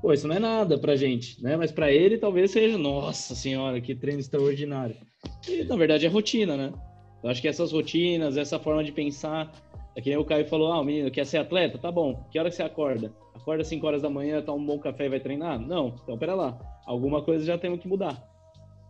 Pô, 0.00 0.12
isso 0.12 0.28
não 0.28 0.36
é 0.36 0.38
nada 0.38 0.78
pra 0.78 0.94
gente, 0.94 1.42
né? 1.42 1.56
Mas 1.56 1.72
para 1.72 1.90
ele 1.90 2.18
talvez 2.18 2.52
seja, 2.52 2.78
nossa 2.78 3.34
senhora, 3.34 3.80
que 3.80 3.96
treino 3.96 4.20
extraordinário. 4.20 4.96
E 5.48 5.64
na 5.64 5.76
verdade 5.76 6.06
é 6.06 6.08
rotina, 6.08 6.56
né? 6.56 6.72
Eu 7.22 7.30
acho 7.30 7.42
que 7.42 7.48
essas 7.48 7.72
rotinas, 7.72 8.36
essa 8.36 8.60
forma 8.60 8.84
de 8.84 8.92
pensar, 8.92 9.52
é 9.98 10.00
que 10.00 10.10
nem 10.10 10.16
o 10.16 10.24
Caio 10.24 10.46
falou, 10.46 10.70
ah, 10.70 10.80
o 10.80 10.84
menino 10.84 11.10
quer 11.10 11.26
ser 11.26 11.38
atleta? 11.38 11.76
Tá 11.76 11.90
bom. 11.90 12.24
Que 12.30 12.38
hora 12.38 12.48
que 12.48 12.54
você 12.54 12.62
acorda? 12.62 13.12
Acorda 13.34 13.62
às 13.62 13.66
5 13.66 13.84
horas 13.84 14.00
da 14.00 14.08
manhã, 14.08 14.40
toma 14.40 14.62
um 14.62 14.64
bom 14.64 14.78
café 14.78 15.06
e 15.06 15.08
vai 15.08 15.18
treinar? 15.18 15.58
Não. 15.58 15.92
Então, 16.00 16.16
pera 16.16 16.36
lá. 16.36 16.56
Alguma 16.86 17.20
coisa 17.20 17.44
já 17.44 17.58
temos 17.58 17.80
que 17.80 17.88
mudar. 17.88 18.22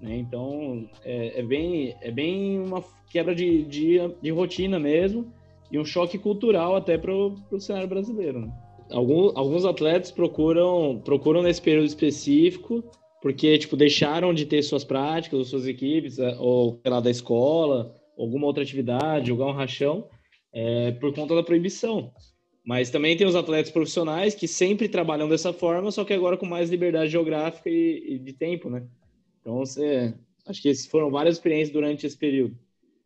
Né? 0.03 0.19
Então, 0.19 0.87
é, 1.03 1.41
é, 1.41 1.43
bem, 1.43 1.97
é 2.03 2.11
bem 2.11 2.61
uma 2.61 2.85
quebra 3.11 3.35
de, 3.35 3.65
de, 3.65 3.97
de 4.21 4.31
rotina 4.31 4.79
mesmo 4.79 5.33
e 5.73 5.79
um 5.79 5.85
choque 5.85 6.19
cultural 6.19 6.77
até 6.77 6.99
para 6.99 7.11
o 7.11 7.59
cenário 7.59 7.89
brasileiro. 7.89 8.41
Né? 8.41 8.53
Alguns, 8.91 9.35
alguns 9.35 9.65
atletas 9.65 10.11
procuram, 10.11 11.01
procuram 11.03 11.43
nesse 11.43 11.63
período 11.63 11.87
específico 11.87 12.85
porque 13.23 13.57
tipo 13.57 13.79
deixaram 13.79 14.35
de 14.35 14.45
ter 14.45 14.63
suas 14.63 14.85
práticas, 14.85 15.49
suas 15.49 15.67
equipes, 15.67 16.19
é, 16.19 16.37
ou 16.39 16.79
sei 16.83 16.91
lá, 16.91 17.01
da 17.01 17.11
escola, 17.11 17.95
alguma 18.19 18.47
outra 18.47 18.63
atividade, 18.63 19.29
jogar 19.29 19.47
um 19.47 19.53
rachão, 19.53 20.05
é, 20.53 20.93
por 20.93 21.15
conta 21.15 21.35
da 21.35 21.43
proibição. 21.43 22.13
Mas 22.65 22.91
também 22.91 23.17
tem 23.17 23.27
os 23.27 23.37
atletas 23.37 23.73
profissionais 23.73 24.35
que 24.35 24.47
sempre 24.47 24.89
trabalham 24.89 25.29
dessa 25.29 25.53
forma, 25.53 25.91
só 25.91 26.05
que 26.05 26.13
agora 26.13 26.37
com 26.37 26.47
mais 26.47 26.69
liberdade 26.69 27.11
geográfica 27.11 27.71
e, 27.71 28.15
e 28.15 28.19
de 28.19 28.33
tempo, 28.33 28.69
né? 28.69 28.87
Então, 29.41 29.63
acho 29.63 30.63
que 30.63 30.75
foram 30.89 31.11
várias 31.11 31.37
experiências 31.37 31.71
durante 31.71 32.07
esse 32.07 32.17
período. 32.17 32.59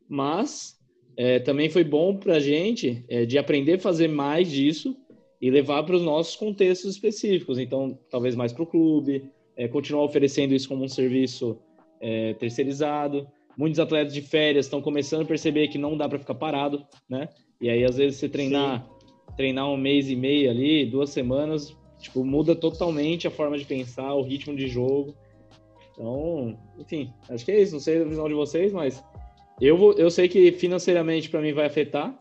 Mas 0.08 0.76
é, 1.16 1.38
também 1.38 1.70
foi 1.70 1.84
bom 1.84 2.16
para 2.16 2.36
a 2.36 2.40
gente 2.40 3.04
é, 3.08 3.24
de 3.24 3.38
aprender 3.38 3.74
a 3.74 3.78
fazer 3.78 4.08
mais 4.08 4.50
disso 4.50 4.96
e 5.40 5.50
levar 5.50 5.82
para 5.82 5.96
os 5.96 6.02
nossos 6.02 6.36
contextos 6.36 6.94
específicos. 6.94 7.58
Então, 7.58 7.98
talvez 8.10 8.34
mais 8.34 8.52
para 8.52 8.62
o 8.62 8.66
clube, 8.66 9.30
é, 9.56 9.68
continuar 9.68 10.04
oferecendo 10.04 10.54
isso 10.54 10.68
como 10.68 10.84
um 10.84 10.88
serviço 10.88 11.58
é, 12.00 12.34
terceirizado. 12.34 13.28
Muitos 13.56 13.78
atletas 13.78 14.14
de 14.14 14.22
férias 14.22 14.66
estão 14.66 14.80
começando 14.80 15.22
a 15.22 15.26
perceber 15.26 15.68
que 15.68 15.78
não 15.78 15.96
dá 15.96 16.08
para 16.08 16.18
ficar 16.18 16.34
parado, 16.34 16.84
né? 17.08 17.28
E 17.60 17.68
aí, 17.68 17.84
às 17.84 17.96
vezes, 17.96 18.18
você 18.18 18.28
treinar, 18.28 18.86
treinar 19.36 19.68
um 19.70 19.76
mês 19.76 20.08
e 20.08 20.16
meio 20.16 20.50
ali, 20.50 20.86
duas 20.86 21.10
semanas, 21.10 21.76
tipo, 21.98 22.24
muda 22.24 22.56
totalmente 22.56 23.26
a 23.26 23.30
forma 23.30 23.56
de 23.56 23.64
pensar, 23.64 24.14
o 24.14 24.22
ritmo 24.22 24.56
de 24.56 24.66
jogo. 24.66 25.14
Então, 25.92 26.58
enfim, 26.78 27.12
acho 27.28 27.44
que 27.44 27.52
é 27.52 27.60
isso. 27.60 27.74
Não 27.74 27.80
sei 27.80 28.00
a 28.00 28.04
visão 28.04 28.28
de 28.28 28.34
vocês, 28.34 28.72
mas 28.72 29.02
eu, 29.60 29.76
vou, 29.76 29.92
eu 29.92 30.10
sei 30.10 30.28
que 30.28 30.52
financeiramente 30.52 31.30
para 31.30 31.40
mim 31.40 31.52
vai 31.52 31.66
afetar. 31.66 32.18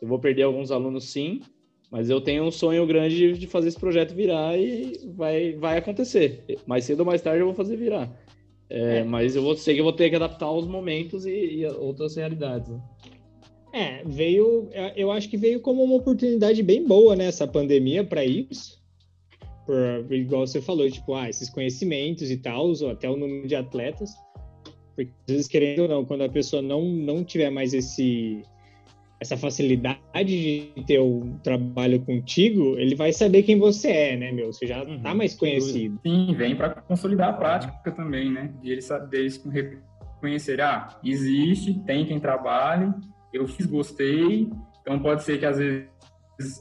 Eu 0.00 0.08
vou 0.08 0.18
perder 0.18 0.42
alguns 0.42 0.70
alunos 0.70 1.10
sim, 1.10 1.40
mas 1.90 2.10
eu 2.10 2.20
tenho 2.20 2.44
um 2.44 2.50
sonho 2.50 2.86
grande 2.86 3.32
de 3.32 3.46
fazer 3.46 3.68
esse 3.68 3.80
projeto 3.80 4.14
virar 4.14 4.56
e 4.58 5.00
vai, 5.14 5.52
vai 5.54 5.78
acontecer. 5.78 6.44
Mais 6.66 6.84
cedo 6.84 7.00
ou 7.00 7.06
mais 7.06 7.22
tarde 7.22 7.40
eu 7.40 7.46
vou 7.46 7.54
fazer 7.54 7.76
virar. 7.76 8.10
É, 8.68 8.98
é. 8.98 9.04
Mas 9.04 9.36
eu 9.36 9.42
vou, 9.42 9.56
sei 9.56 9.74
que 9.74 9.80
eu 9.80 9.84
vou 9.84 9.92
ter 9.92 10.10
que 10.10 10.16
adaptar 10.16 10.46
aos 10.46 10.66
momentos 10.66 11.26
e, 11.26 11.30
e 11.30 11.66
outras 11.66 12.16
realidades. 12.16 12.68
Né? 12.68 12.80
É, 13.72 14.04
veio, 14.04 14.68
eu 14.94 15.10
acho 15.10 15.28
que 15.28 15.36
veio 15.36 15.60
como 15.60 15.82
uma 15.82 15.96
oportunidade 15.96 16.62
bem 16.62 16.86
boa, 16.86 17.16
né, 17.16 17.24
essa 17.24 17.44
pandemia 17.44 18.04
para 18.04 18.24
isso. 18.24 18.80
Por, 19.66 20.12
igual 20.12 20.46
você 20.46 20.60
falou, 20.60 20.88
tipo, 20.88 21.14
ah, 21.14 21.28
esses 21.28 21.50
conhecimentos 21.50 22.30
e 22.30 22.36
tal, 22.36 22.70
até 22.88 23.10
o 23.10 23.16
número 23.16 23.48
de 23.48 23.56
atletas. 23.56 24.12
Porque 24.94 25.10
às 25.26 25.34
vezes, 25.34 25.48
querendo 25.48 25.82
ou 25.82 25.88
não, 25.88 26.04
quando 26.04 26.22
a 26.22 26.28
pessoa 26.28 26.62
não, 26.62 26.84
não 26.84 27.24
tiver 27.24 27.50
mais 27.50 27.74
esse, 27.74 28.42
essa 29.20 29.36
facilidade 29.36 30.00
de 30.12 30.84
ter 30.86 30.98
o 30.98 31.38
trabalho 31.42 32.00
contigo, 32.00 32.76
ele 32.78 32.94
vai 32.94 33.12
saber 33.12 33.42
quem 33.42 33.58
você 33.58 33.88
é, 33.88 34.16
né, 34.16 34.32
meu? 34.32 34.52
Você 34.52 34.66
já 34.66 34.82
uhum, 34.82 35.00
tá 35.00 35.14
mais 35.14 35.34
conhecido. 35.34 35.98
Sim, 36.02 36.34
vem 36.36 36.56
para 36.56 36.70
consolidar 36.70 37.30
a 37.30 37.32
prática 37.32 37.90
também, 37.92 38.30
né? 38.30 38.52
De 38.60 38.72
eles, 38.72 38.88
deles 39.08 39.42
reconhecer, 39.44 40.60
ah, 40.60 40.98
existe, 41.02 41.78
tem 41.84 42.04
quem 42.06 42.20
trabalhe, 42.20 42.92
eu 43.32 43.46
fiz, 43.46 43.66
gostei, 43.66 44.48
então 44.80 44.98
pode 44.98 45.22
ser 45.22 45.38
que 45.38 45.46
às 45.46 45.58
vezes 45.58 45.88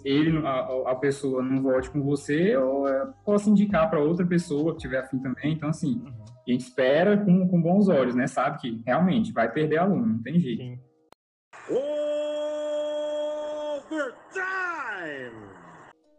ele, 0.06 0.38
a, 0.46 0.92
a 0.92 0.96
pessoa 0.96 1.42
não 1.42 1.62
volte 1.62 1.90
com 1.90 2.02
você, 2.02 2.56
ou 2.56 2.88
eu 2.88 3.14
posso 3.26 3.50
indicar 3.50 3.90
para 3.90 4.00
outra 4.00 4.26
pessoa 4.26 4.74
que 4.74 4.80
tiver 4.80 5.00
afim 5.00 5.20
também. 5.20 5.54
Então, 5.54 5.70
assim, 5.70 5.96
uhum. 5.96 6.24
a 6.48 6.52
gente 6.52 6.62
espera 6.62 7.18
com, 7.18 7.48
com 7.48 7.62
bons 7.62 7.90
olhos, 7.90 8.16
né? 8.16 8.28
Sabe 8.28 8.60
que 8.60 8.82
realmente 8.86 9.32
vai 9.32 9.52
perder 9.52 9.78
aluno, 9.78 10.06
não 10.06 10.22
tem 10.22 10.40
jeito. 10.40 10.64
Sim. 10.64 10.80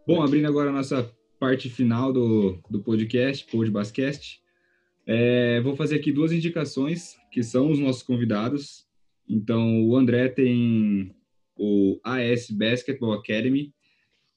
Bom, 0.07 0.23
abrindo 0.23 0.47
agora 0.47 0.71
a 0.71 0.73
nossa 0.73 1.11
parte 1.39 1.69
final 1.69 2.13
do, 2.13 2.59
do 2.71 2.83
podcast, 2.83 3.45
Pod 3.51 3.71
é, 5.07 5.61
vou 5.61 5.77
fazer 5.77 5.97
aqui 5.97 6.11
duas 6.13 6.33
indicações, 6.33 7.17
que 7.31 7.43
são 7.43 7.71
os 7.71 7.79
nossos 7.79 8.03
convidados. 8.03 8.87
Então, 9.29 9.83
o 9.87 9.97
André 9.97 10.29
tem 10.29 11.15
o 11.57 12.01
AS 12.03 12.51
Basketball 12.51 13.13
Academy, 13.13 13.73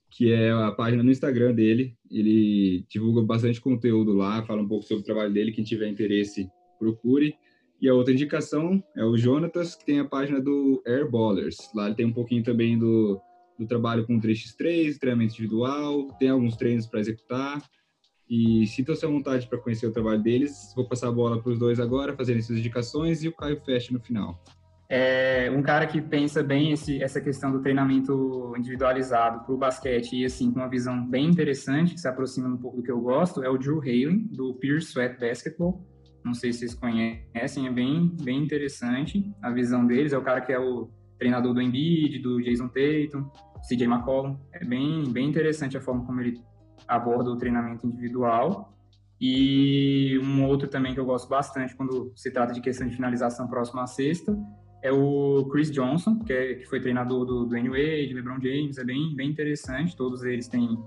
que 0.09 0.31
é 0.31 0.51
a 0.51 0.71
página 0.71 1.03
no 1.03 1.11
Instagram 1.11 1.53
dele. 1.53 1.95
Ele 2.09 2.85
divulga 2.89 3.21
bastante 3.21 3.61
conteúdo 3.61 4.13
lá, 4.13 4.43
fala 4.43 4.61
um 4.61 4.67
pouco 4.67 4.85
sobre 4.85 5.01
o 5.01 5.05
trabalho 5.05 5.33
dele. 5.33 5.51
Quem 5.51 5.63
tiver 5.63 5.87
interesse, 5.87 6.49
procure. 6.77 7.35
E 7.81 7.87
a 7.87 7.93
outra 7.93 8.13
indicação 8.13 8.83
é 8.95 9.03
o 9.03 9.15
Jonatas, 9.15 9.75
que 9.75 9.85
tem 9.85 9.99
a 9.99 10.05
página 10.05 10.41
do 10.41 10.81
Air 10.85 11.09
Ballers. 11.09 11.57
Lá 11.75 11.85
ele 11.85 11.95
tem 11.95 12.05
um 12.05 12.13
pouquinho 12.13 12.43
também 12.43 12.77
do, 12.77 13.21
do 13.57 13.67
trabalho 13.67 14.05
com 14.05 14.19
3x3, 14.19 14.97
treinamento 14.97 15.33
individual, 15.33 16.07
tem 16.17 16.29
alguns 16.29 16.55
treinos 16.55 16.87
para 16.87 16.99
executar. 16.99 17.61
E 18.29 18.65
sintam-se 18.67 19.05
à 19.05 19.07
vontade 19.09 19.47
para 19.47 19.59
conhecer 19.59 19.87
o 19.87 19.91
trabalho 19.91 20.21
deles. 20.21 20.73
Vou 20.75 20.87
passar 20.87 21.07
a 21.07 21.11
bola 21.11 21.41
para 21.41 21.51
os 21.51 21.59
dois 21.59 21.79
agora, 21.79 22.15
fazerem 22.15 22.41
suas 22.41 22.59
indicações 22.59 23.23
e 23.23 23.27
o 23.27 23.35
Caio 23.35 23.61
fecha 23.63 23.93
no 23.93 23.99
final 23.99 24.43
é 24.89 25.51
um 25.51 25.61
cara 25.61 25.85
que 25.85 26.01
pensa 26.01 26.41
bem 26.41 26.71
esse, 26.71 27.03
essa 27.03 27.19
questão 27.19 27.51
do 27.51 27.61
treinamento 27.61 28.53
individualizado 28.57 29.43
para 29.43 29.53
o 29.53 29.57
basquete 29.57 30.15
e 30.15 30.25
assim 30.25 30.49
com 30.51 30.59
uma 30.59 30.69
visão 30.69 31.05
bem 31.05 31.25
interessante 31.25 31.93
que 31.93 31.99
se 31.99 32.07
aproxima 32.07 32.47
um 32.47 32.57
pouco 32.57 32.77
do 32.77 32.83
que 32.83 32.91
eu 32.91 33.01
gosto 33.01 33.43
é 33.43 33.49
o 33.49 33.57
Drew 33.57 33.81
Halen 33.81 34.27
do 34.31 34.53
Pure 34.53 34.77
Sweat 34.77 35.19
Basketball 35.19 35.85
não 36.27 36.33
sei 36.33 36.53
se 36.53 36.59
vocês 36.59 36.73
conhecem 36.75 37.67
é 37.67 37.71
bem 37.71 38.15
bem 38.21 38.43
interessante 38.43 39.33
a 39.41 39.49
visão 39.49 39.85
deles. 39.85 40.13
É 40.13 40.17
o 40.17 40.21
cara 40.21 40.41
que 40.41 40.53
é 40.53 40.59
o 40.59 40.89
treinador 41.17 41.53
do 41.53 41.61
Embiid 41.61 42.19
do 42.19 42.41
Jason 42.41 42.67
Tatum 42.67 43.29
CJ 43.67 43.85
McCollum. 43.85 44.37
É 44.51 44.63
bem 44.63 45.03
bem 45.11 45.29
interessante 45.29 45.77
a 45.77 45.81
forma 45.81 46.05
como 46.05 46.21
ele 46.21 46.41
aborda 46.87 47.31
o 47.31 47.37
treinamento 47.37 47.87
individual. 47.87 48.73
E 49.19 50.19
um 50.23 50.45
outro 50.45 50.67
também 50.67 50.93
que 50.93 50.99
eu 50.99 51.05
gosto 51.05 51.27
bastante 51.27 51.75
quando 51.75 52.11
se 52.15 52.29
trata 52.29 52.53
de 52.53 52.61
questão 52.61 52.87
de 52.87 52.95
finalização 52.95 53.47
próxima 53.47 53.83
à 53.83 53.87
sexta 53.87 54.37
é 54.83 54.91
o 54.91 55.47
Chris 55.51 55.71
Johnson, 55.71 56.19
que, 56.19 56.31
é, 56.31 56.53
que 56.55 56.65
foi 56.65 56.79
treinador 56.79 57.25
do, 57.25 57.45
do 57.45 57.55
Wade, 57.55 58.13
LeBron 58.13 58.39
James, 58.39 58.77
é 58.77 58.83
bem, 58.83 59.15
bem 59.15 59.29
interessante. 59.29 59.95
Todos 59.95 60.23
eles 60.23 60.47
têm, 60.47 60.77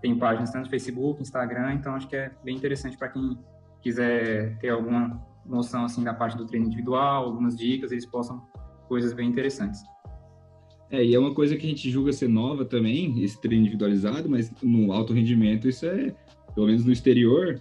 têm 0.00 0.18
páginas 0.18 0.50
tanto 0.50 0.64
no 0.64 0.70
Facebook, 0.70 1.22
Instagram, 1.22 1.74
então 1.74 1.94
acho 1.94 2.08
que 2.08 2.16
é 2.16 2.30
bem 2.44 2.56
interessante 2.56 2.98
para 2.98 3.08
quem 3.08 3.38
quiser 3.80 4.58
ter 4.58 4.70
alguma 4.70 5.20
noção 5.44 5.84
assim 5.84 6.04
da 6.04 6.12
parte 6.12 6.36
do 6.36 6.46
treino 6.46 6.66
individual, 6.66 7.24
algumas 7.24 7.56
dicas, 7.56 7.90
eles 7.90 8.06
possam 8.06 8.42
coisas 8.86 9.12
bem 9.12 9.28
interessantes. 9.28 9.80
É, 10.90 11.04
e 11.04 11.14
é 11.14 11.18
uma 11.18 11.34
coisa 11.34 11.56
que 11.56 11.66
a 11.66 11.68
gente 11.68 11.90
julga 11.90 12.12
ser 12.12 12.28
nova 12.28 12.64
também, 12.64 13.22
esse 13.22 13.40
treino 13.40 13.62
individualizado, 13.62 14.28
mas 14.28 14.50
no 14.62 14.92
alto 14.92 15.12
rendimento 15.12 15.68
isso 15.68 15.86
é, 15.86 16.14
pelo 16.54 16.66
menos 16.66 16.84
no 16.84 16.92
exterior, 16.92 17.60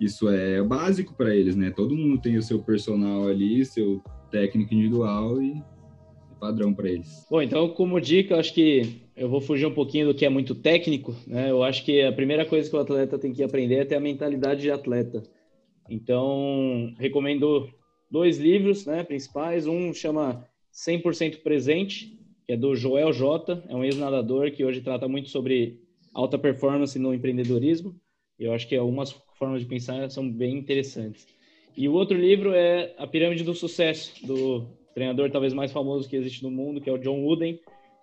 isso 0.00 0.28
é 0.28 0.62
básico 0.62 1.14
para 1.14 1.34
eles, 1.34 1.54
né? 1.56 1.70
Todo 1.70 1.96
mundo 1.96 2.20
tem 2.20 2.36
o 2.36 2.42
seu 2.42 2.58
personal 2.62 3.28
ali, 3.28 3.64
seu 3.64 4.02
técnico 4.30 4.74
individual 4.74 5.40
e 5.40 5.62
padrão 6.40 6.74
para 6.74 6.90
eles. 6.90 7.24
Bom, 7.30 7.40
então 7.40 7.68
como 7.68 8.00
dica, 8.00 8.36
acho 8.36 8.52
que 8.52 9.00
eu 9.16 9.28
vou 9.28 9.40
fugir 9.40 9.66
um 9.66 9.72
pouquinho 9.72 10.08
do 10.08 10.14
que 10.14 10.26
é 10.26 10.28
muito 10.28 10.54
técnico, 10.54 11.14
né? 11.26 11.50
Eu 11.50 11.62
acho 11.62 11.84
que 11.84 12.02
a 12.02 12.12
primeira 12.12 12.44
coisa 12.44 12.68
que 12.68 12.76
o 12.76 12.80
atleta 12.80 13.18
tem 13.18 13.32
que 13.32 13.42
aprender 13.42 13.76
é 13.76 13.84
ter 13.84 13.94
a 13.94 14.00
mentalidade 14.00 14.60
de 14.60 14.70
atleta. 14.70 15.22
Então, 15.88 16.94
recomendo 16.98 17.68
dois 18.10 18.38
livros, 18.38 18.86
né, 18.86 19.04
principais. 19.04 19.66
Um 19.66 19.92
chama 19.92 20.46
100% 20.72 21.42
Presente, 21.42 22.18
que 22.46 22.52
é 22.52 22.56
do 22.56 22.74
Joel 22.74 23.12
J, 23.12 23.62
é 23.68 23.74
um 23.74 23.84
ex-nadador 23.84 24.50
que 24.52 24.64
hoje 24.64 24.80
trata 24.80 25.08
muito 25.08 25.28
sobre 25.28 25.80
alta 26.14 26.38
performance 26.38 26.98
no 26.98 27.12
empreendedorismo. 27.12 27.94
Eu 28.38 28.52
acho 28.52 28.68
que 28.68 28.76
algumas 28.76 29.12
formas 29.38 29.60
de 29.60 29.66
pensar 29.66 30.10
são 30.10 30.30
bem 30.30 30.56
interessantes. 30.58 31.26
E 31.76 31.88
o 31.88 31.92
outro 31.92 32.16
livro 32.16 32.52
é 32.54 32.94
A 32.96 33.06
Pirâmide 33.06 33.44
do 33.44 33.54
Sucesso, 33.54 34.26
do 34.26 34.66
treinador 34.94 35.30
talvez 35.30 35.52
mais 35.52 35.72
famoso 35.72 36.08
que 36.08 36.16
existe 36.16 36.42
no 36.42 36.50
mundo, 36.50 36.80
que 36.80 36.88
é 36.88 36.92
o 36.92 36.98
John 36.98 37.22
Wooden, 37.22 37.60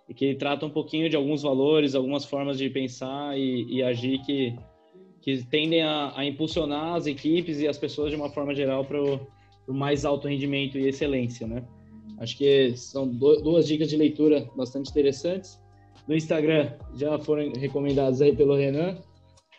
e 0.07 0.13
que 0.13 0.25
ele 0.25 0.35
trata 0.35 0.65
um 0.65 0.69
pouquinho 0.69 1.09
de 1.09 1.15
alguns 1.15 1.41
valores, 1.41 1.95
algumas 1.95 2.25
formas 2.25 2.57
de 2.57 2.69
pensar 2.69 3.37
e, 3.37 3.65
e 3.67 3.81
agir 3.81 4.19
que, 4.19 4.55
que 5.23 5.41
tendem 5.45 5.81
a, 5.81 6.12
a, 6.17 6.25
impulsionar 6.25 6.95
as 6.95 7.07
equipes 7.07 7.62
e 7.62 7.67
as 7.67 7.77
pessoas 7.77 8.09
de 8.09 8.15
uma 8.17 8.29
forma 8.29 8.53
geral 8.53 8.83
para 8.83 9.01
o 9.01 9.19
mais 9.69 10.03
alto 10.03 10.27
rendimento 10.27 10.77
e 10.77 10.86
excelência, 10.86 11.47
né? 11.47 11.63
Acho 12.19 12.38
que 12.38 12.75
são 12.75 13.07
do, 13.07 13.41
duas 13.41 13.65
dicas 13.65 13.89
de 13.89 13.95
leitura 13.95 14.45
bastante 14.53 14.91
interessantes. 14.91 15.57
No 16.05 16.13
Instagram 16.13 16.73
já 16.97 17.17
foram 17.19 17.53
recomendadas 17.53 18.21
aí 18.21 18.36
pelo 18.36 18.57
Renan, 18.57 18.97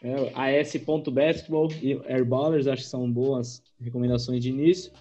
é, 0.03 0.61
as.basketball 0.61 1.70
e 1.83 1.98
airballers, 2.07 2.66
acho 2.66 2.83
que 2.83 2.88
são 2.88 3.11
boas 3.11 3.62
recomendações 3.81 4.42
de 4.42 4.50
início. 4.50 4.92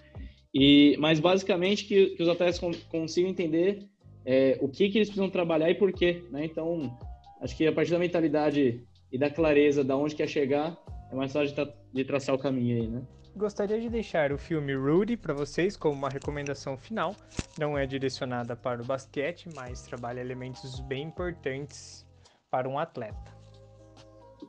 E, 0.54 0.96
mas 0.98 1.20
basicamente 1.20 1.84
que, 1.84 2.06
que 2.16 2.22
os 2.22 2.28
atletas 2.28 2.58
consigam 2.88 3.30
entender 3.30 3.86
é, 4.24 4.56
o 4.62 4.68
que, 4.68 4.88
que 4.88 4.96
eles 4.96 5.08
precisam 5.08 5.28
trabalhar 5.28 5.68
e 5.68 5.74
por 5.74 5.92
quê. 5.92 6.24
Né? 6.30 6.46
Então, 6.46 6.96
acho 7.42 7.54
que 7.54 7.66
a 7.66 7.72
partir 7.72 7.90
da 7.90 7.98
mentalidade 7.98 8.82
e 9.14 9.18
da 9.18 9.30
clareza 9.30 9.84
da 9.84 9.96
onde 9.96 10.16
quer 10.16 10.28
chegar, 10.28 10.76
é 11.08 11.14
mais 11.14 11.32
fácil 11.32 11.50
de, 11.50 11.54
tra 11.54 11.72
de 11.92 12.04
traçar 12.04 12.34
o 12.34 12.38
caminho 12.38 12.82
aí, 12.82 12.88
né? 12.88 13.00
Gostaria 13.36 13.80
de 13.80 13.88
deixar 13.88 14.32
o 14.32 14.38
filme 14.38 14.74
Rudy 14.74 15.16
para 15.16 15.32
vocês 15.32 15.76
como 15.76 15.94
uma 15.94 16.08
recomendação 16.08 16.76
final. 16.76 17.14
Não 17.56 17.78
é 17.78 17.86
direcionada 17.86 18.56
para 18.56 18.82
o 18.82 18.84
basquete, 18.84 19.48
mas 19.54 19.82
trabalha 19.82 20.20
elementos 20.20 20.80
bem 20.80 21.04
importantes 21.04 22.04
para 22.50 22.68
um 22.68 22.76
atleta. 22.76 23.32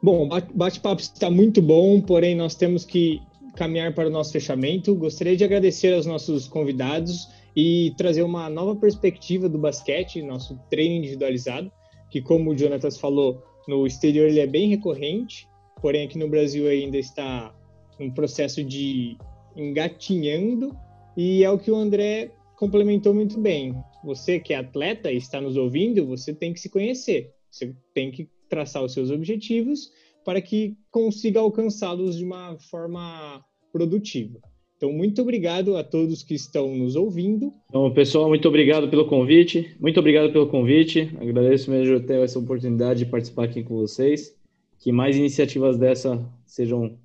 Bom, 0.02 0.28
bate-papo 0.56 1.00
está 1.00 1.30
muito 1.30 1.62
bom, 1.62 2.02
porém 2.02 2.36
nós 2.36 2.56
temos 2.56 2.84
que 2.86 3.22
caminhar 3.56 3.94
para 3.94 4.08
o 4.08 4.12
nosso 4.12 4.32
fechamento. 4.32 4.96
Gostaria 4.96 5.38
de 5.38 5.44
agradecer 5.44 5.94
aos 5.94 6.08
nossos 6.08 6.48
convidados 6.48 7.30
e 7.56 7.94
trazer 7.98 8.24
uma 8.24 8.50
nova 8.50 8.76
perspectiva 8.76 9.48
do 9.48 9.60
basquete, 9.60 10.24
nosso 10.24 10.60
treino 10.72 10.96
individualizado, 10.96 11.72
que 12.10 12.20
como 12.20 12.50
o 12.50 12.58
Jonatas 12.58 12.98
falou, 12.98 13.44
no 13.68 13.86
exterior 13.86 14.28
ele 14.28 14.40
é 14.40 14.48
bem 14.48 14.70
recorrente, 14.70 15.48
porém 15.82 16.06
aqui 16.06 16.18
no 16.18 16.28
Brasil 16.28 16.68
ainda 16.68 16.98
está 16.98 17.54
um 18.00 18.12
processo 18.12 18.64
de 18.64 19.18
engatinhando 19.56 20.76
e 21.16 21.44
é 21.44 21.50
o 21.50 21.58
que 21.58 21.72
o 21.72 21.76
André 21.76 22.32
complementou 22.58 23.14
muito 23.14 23.40
bem. 23.40 23.76
Você 24.04 24.40
que 24.40 24.54
é 24.54 24.58
atleta 24.58 25.12
e 25.12 25.18
está 25.18 25.42
nos 25.42 25.58
ouvindo, 25.58 26.06
você 26.06 26.34
tem 26.34 26.54
que 26.54 26.60
se 26.60 26.70
conhecer. 26.70 27.34
Você 27.50 27.76
tem 27.94 28.12
que 28.12 28.30
traçar 28.50 28.84
os 28.84 28.94
seus 28.94 29.10
objetivos 29.10 29.92
para 30.24 30.42
que 30.42 30.78
consiga 30.92 31.40
alcançá-los 31.40 32.18
de 32.18 32.24
uma 32.24 32.58
forma 32.60 33.44
produtiva. 33.72 34.40
Então, 34.78 34.92
muito 34.92 35.22
obrigado 35.22 35.78
a 35.78 35.84
todos 35.84 36.22
que 36.22 36.36
estão 36.36 36.76
nos 36.76 36.96
ouvindo. 36.96 37.54
Então, 37.70 37.90
pessoal, 37.94 38.28
muito 38.28 38.48
obrigado 38.48 38.90
pelo 38.90 39.08
convite. 39.08 39.76
Muito 39.80 40.00
obrigado 40.00 40.32
pelo 40.32 40.48
convite. 40.48 41.16
Agradeço 41.20 41.72
mesmo 41.72 42.00
ter 42.02 42.20
essa 42.20 42.40
oportunidade 42.40 43.00
de 43.00 43.06
participar 43.06 43.46
aqui 43.46 43.64
com 43.64 43.76
vocês. 43.76 44.36
Que 44.80 44.92
mais 44.92 45.16
iniciativas 45.16 45.78
dessa 45.78 46.24
sejam 46.46 46.98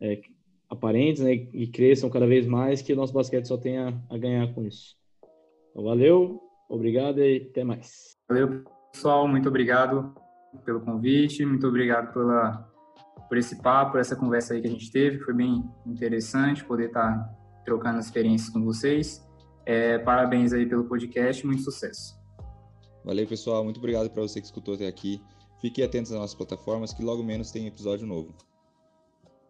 é, 0.00 0.20
aparentes, 0.68 1.22
né, 1.22 1.34
e 1.52 1.66
cresçam 1.66 2.08
cada 2.08 2.26
vez 2.26 2.46
mais, 2.46 2.80
que 2.80 2.94
o 2.94 2.96
nosso 2.96 3.12
basquete 3.12 3.46
só 3.46 3.58
tenha 3.58 4.02
a 4.08 4.16
ganhar 4.16 4.52
com 4.54 4.64
isso. 4.64 4.96
Então, 5.70 5.84
valeu, 5.84 6.40
obrigado 6.68 7.20
e 7.20 7.46
até 7.50 7.62
mais. 7.62 8.16
Valeu, 8.26 8.64
pessoal, 8.90 9.28
muito 9.28 9.48
obrigado 9.48 10.14
pelo 10.64 10.80
convite, 10.80 11.44
muito 11.44 11.66
obrigado 11.66 12.12
pela, 12.12 12.71
por 13.32 13.38
esse 13.38 13.56
papo, 13.56 13.92
por 13.92 14.00
essa 14.02 14.14
conversa 14.14 14.52
aí 14.52 14.60
que 14.60 14.66
a 14.68 14.70
gente 14.70 14.92
teve, 14.92 15.18
foi 15.20 15.32
bem 15.32 15.64
interessante 15.86 16.62
poder 16.62 16.88
estar 16.88 17.34
trocando 17.64 17.98
experiências 17.98 18.50
com 18.50 18.62
vocês. 18.62 19.26
É, 19.64 19.96
parabéns 19.96 20.52
aí 20.52 20.66
pelo 20.66 20.84
podcast, 20.84 21.46
muito 21.46 21.62
sucesso. 21.62 22.14
Valeu, 23.02 23.26
pessoal, 23.26 23.64
muito 23.64 23.78
obrigado 23.78 24.10
para 24.10 24.20
você 24.20 24.38
que 24.38 24.44
escutou 24.44 24.74
até 24.74 24.86
aqui. 24.86 25.18
Fiquem 25.62 25.82
atentos 25.82 26.12
às 26.12 26.18
nossas 26.18 26.36
plataformas 26.36 26.92
que 26.92 27.02
logo 27.02 27.22
menos 27.22 27.50
tem 27.50 27.66
episódio 27.66 28.06
novo. 28.06 28.34